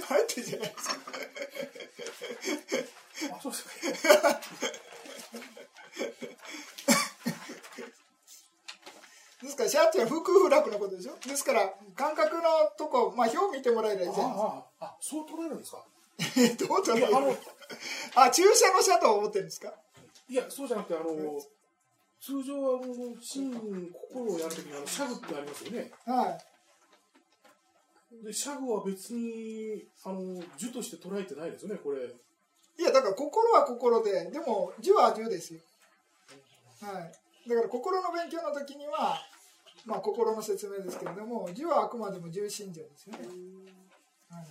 [0.09, 0.97] 入ってるじゃないですか。
[3.35, 4.41] あ、そうですか。
[9.43, 9.65] ですか？
[9.65, 11.17] ら、シャーっていうのは福不楽のことでしょ？
[11.29, 12.43] ですから、感覚の
[12.79, 14.33] とこ、まあ、表見てもらえればいいじゃない
[14.81, 15.85] あそう捉えるんですか？
[16.67, 17.17] どう捉える？
[17.17, 17.37] あの、
[18.17, 19.73] あ、注射のシャと思ってるんですか？
[20.29, 21.41] いや、そうじゃなくて、あの、
[22.21, 23.53] 通常は、あの、心、
[23.93, 25.93] 心をやるときに、あの、シャグってありますよね。
[26.07, 26.39] は
[28.23, 28.25] い。
[28.25, 31.99] で、シャグは別に、あの、樹として捉えてないですよね、これ。
[32.79, 35.61] いや、だから心は心で、でも、樹は樹ですよ。
[36.81, 37.13] はい。
[37.49, 39.21] だから、心の勉強の時には、
[39.85, 43.21] まあ、心の説明ですけれども、樹はあくまでも重心情ですよね。
[44.31, 44.47] はい。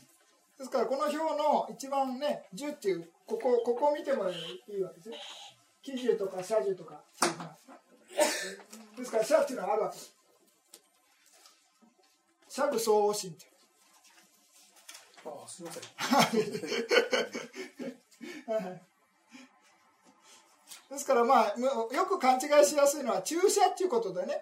[0.57, 4.33] ですから、この表の一番ね、樹っていう、ここ、ここを見てもい
[4.77, 5.15] いわけですよ。
[5.81, 7.57] 喜樹とか社樹とか、そういうふうな。
[8.97, 10.15] ですから、社っていうのはあるわけです。
[12.47, 13.45] 社具相応心って。
[15.25, 15.83] ああ、すみません。
[18.53, 18.94] はい
[20.89, 24.41] ですからまあよく勘違いしやすいのは注射っていうことでね。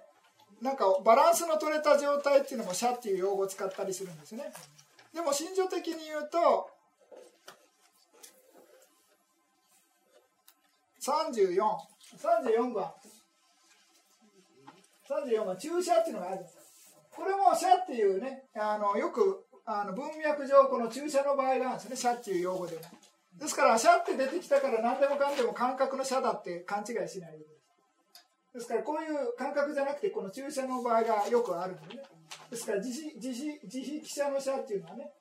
[0.61, 4.51] なんかバランスの取れた状態っていうのも射っていう用語を使ったりするんですね。
[5.13, 6.69] でも心情的に言うと
[11.01, 12.93] 3434番。
[15.09, 16.57] 34番注射っていうのがあるんです
[17.11, 21.95] これも射っていうねあのよくあの文脈上この注射の場合があるんですね。
[21.95, 22.81] 射っていう用語でも。
[23.39, 27.71] ですから、シャって出てきたから何でもかんでも感覚のシャだって勘違いしないでくださ
[28.51, 28.55] い。
[28.55, 32.03] ですから、こういう感覚じゃなくて、この注射の場合がよくあるのでね。
[32.49, 35.11] ですから、自費、自費、自費記者のシャっていうのはね、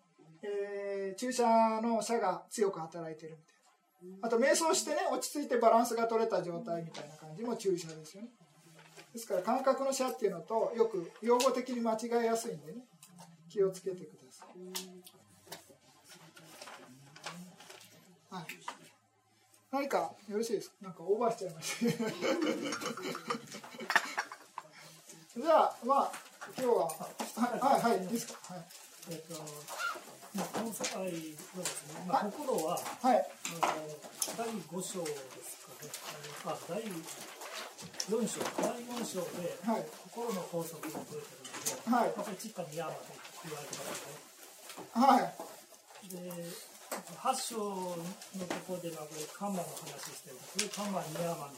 [0.42, 1.44] えー、注射
[1.80, 4.26] のシャが強く働いてるみたいな。
[4.26, 8.28] あと、瞑想してね、落ち着いてバランスが取れた状態みたいな感じも注射ですよね。
[9.12, 12.84] ですから、感覚のシャっていうのと、よく用語的に間違いやすいんでね、
[13.48, 15.21] 気をつけてください。
[18.32, 18.44] はい。
[19.70, 19.98] 何か
[20.28, 20.74] よろしいですか？
[20.82, 22.00] なんかオーバーしちゃいました。
[25.40, 26.12] じゃあまあ
[26.58, 26.92] 今日はは
[27.56, 28.54] いはいはいいいですか？
[28.54, 28.64] はい
[29.10, 29.34] えっと、
[30.34, 33.30] まあ、この際はですね、まあ、心は、はい
[33.60, 33.72] あの
[34.36, 35.10] 第5章で
[35.44, 35.90] すかね。
[36.46, 41.24] あ第、4章、第4章で、はい心の法則が出てるの
[41.90, 42.12] で、はい
[42.76, 43.02] ヤーマと
[43.44, 44.12] 言われてますね。
[44.92, 46.16] はいで、
[46.92, 51.52] 8章のところではこれカンマの話してるこれカンマニヤーマの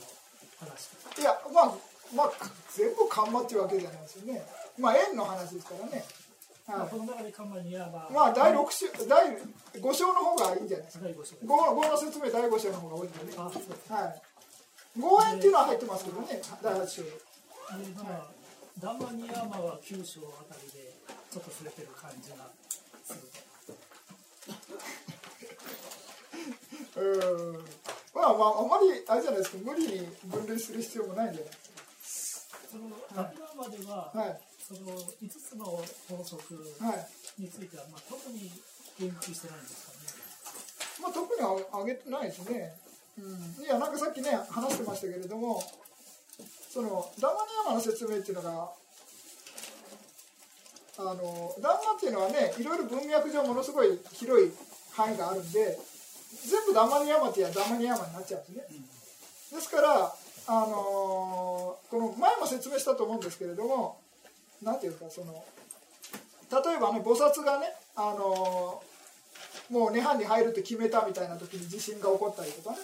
[0.60, 0.94] 話。
[1.20, 1.74] いやまあ
[2.14, 2.32] まあ
[2.74, 4.46] 全部緩和っていうわけじゃないですよね。
[4.78, 6.04] まあ円の話ですからね。
[6.66, 8.08] まあはいこの中でカンマニヤーマ。
[8.10, 9.36] まあ第六章第
[9.80, 11.04] 5章の方がいいんじゃないですか。
[11.04, 11.36] 第5章です。
[11.44, 13.32] 5, 5の説明第5章の方が多いんでね。
[13.36, 13.92] あ、そうです。
[13.92, 14.22] はい。
[14.98, 16.40] 5円っていうのは入ってますけどね。
[16.62, 17.02] 第8章。
[17.02, 17.10] で、
[17.96, 18.30] まあ、
[18.78, 20.92] ダンマニヤーマは9章あたりで
[21.30, 22.36] ちょっと触れてる感じが
[23.04, 23.20] する。
[23.20, 23.53] と。
[27.04, 27.64] うーん。
[28.14, 31.50] まあまああまりあれじゃないですか無理に分類する必要もないんじゃない？
[31.50, 31.52] で
[32.02, 32.84] すその
[33.20, 34.40] アビダンマでは、かはい。
[34.64, 38.50] その5つの法則はいについては、まあ、特に
[38.98, 39.98] 言及してないんですかね。
[41.02, 42.74] まあ特にああげてないですね。
[43.18, 43.20] う
[43.60, 43.64] ん。
[43.64, 45.62] いやなんかさっきね話してましたけれども
[46.72, 48.70] そのダンマニヤマの説明っていうのが
[50.96, 54.50] あのダンマっていうのはねいろいろ文脈上ものすごい広い
[54.92, 55.78] 範囲があるんで
[56.46, 58.84] 全部ダマニヤマってやダマニヤマになっちゃうんですね、
[59.52, 60.14] ですから
[60.46, 63.98] あのこの前も説明したと思うんですけれども
[64.62, 65.44] なんていうかその
[66.50, 67.66] 例えばね菩薩がね
[67.96, 68.82] あの
[69.70, 72.78] もう涅槃に入るって決めたみたいな時に地震が起こったりとかね。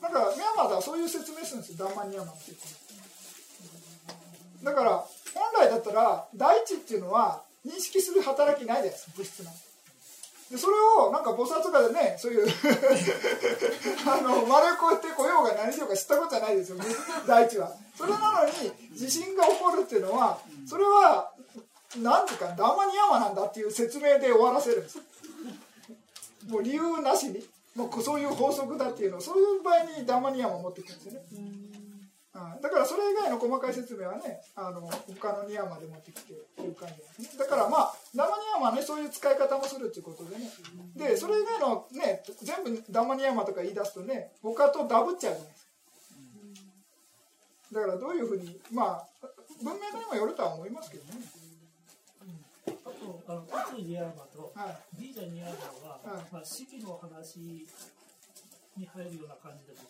[0.00, 1.86] なんかミャンマーではそういう説明するんですよ。
[1.86, 2.52] ダンマニヤマの説
[4.62, 4.90] 明だから
[5.34, 9.54] 本来だったら大地っていうのは認識する働きないです物質なん
[10.54, 12.46] でそれをなんか菩薩とかでねそういう
[14.06, 16.78] あの丸越えてこようが何しようか知ったことじゃないですよ
[17.26, 17.72] 大地は。
[17.98, 21.32] それなのに地震が起こるっていうのはそれは
[21.96, 24.98] なんていうかダマニヤマなんだっていう説明で終わらせるんです。
[26.46, 27.44] もう理由なしに。
[27.74, 31.26] もうそういう法則だっていうのをそういう場合にダマニヤマを持ってくるんですよね、
[32.34, 32.62] はい。
[32.62, 34.90] だからそれ以外の細かい説明はねあの
[35.20, 37.38] 他のニヤマで持ってきてる感じですね。
[37.38, 40.50] だからまあダンマニヤマはねそういう使い方もするっていうことでね。
[40.96, 45.70] でそれ以外のね全部ダンマニヤマとか言い出すとね他とダブっちゃうじゃないですか。
[47.72, 49.06] だからどういうふうにまあ
[49.62, 51.20] 文脈にもよるとは思いますけどね。
[52.66, 55.00] あと、あの、タツニヤーマとはい。
[55.00, 55.50] ビージャニヤー
[55.84, 56.24] マは、はい。
[56.32, 57.66] まあ、四季の話
[58.76, 59.88] に入るような感じでも、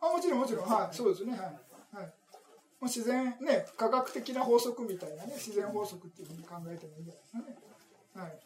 [0.00, 0.66] あもちろんもちろん。
[0.68, 0.94] はい。
[0.94, 1.32] そうですね。
[1.32, 2.12] はい、はい。
[2.80, 7.68] まあ、自然ね科学的な法則みたいなね自然法則っていうふうに考えてもいいんじゃないですか
[8.18, 8.24] ね。
[8.24, 8.40] はい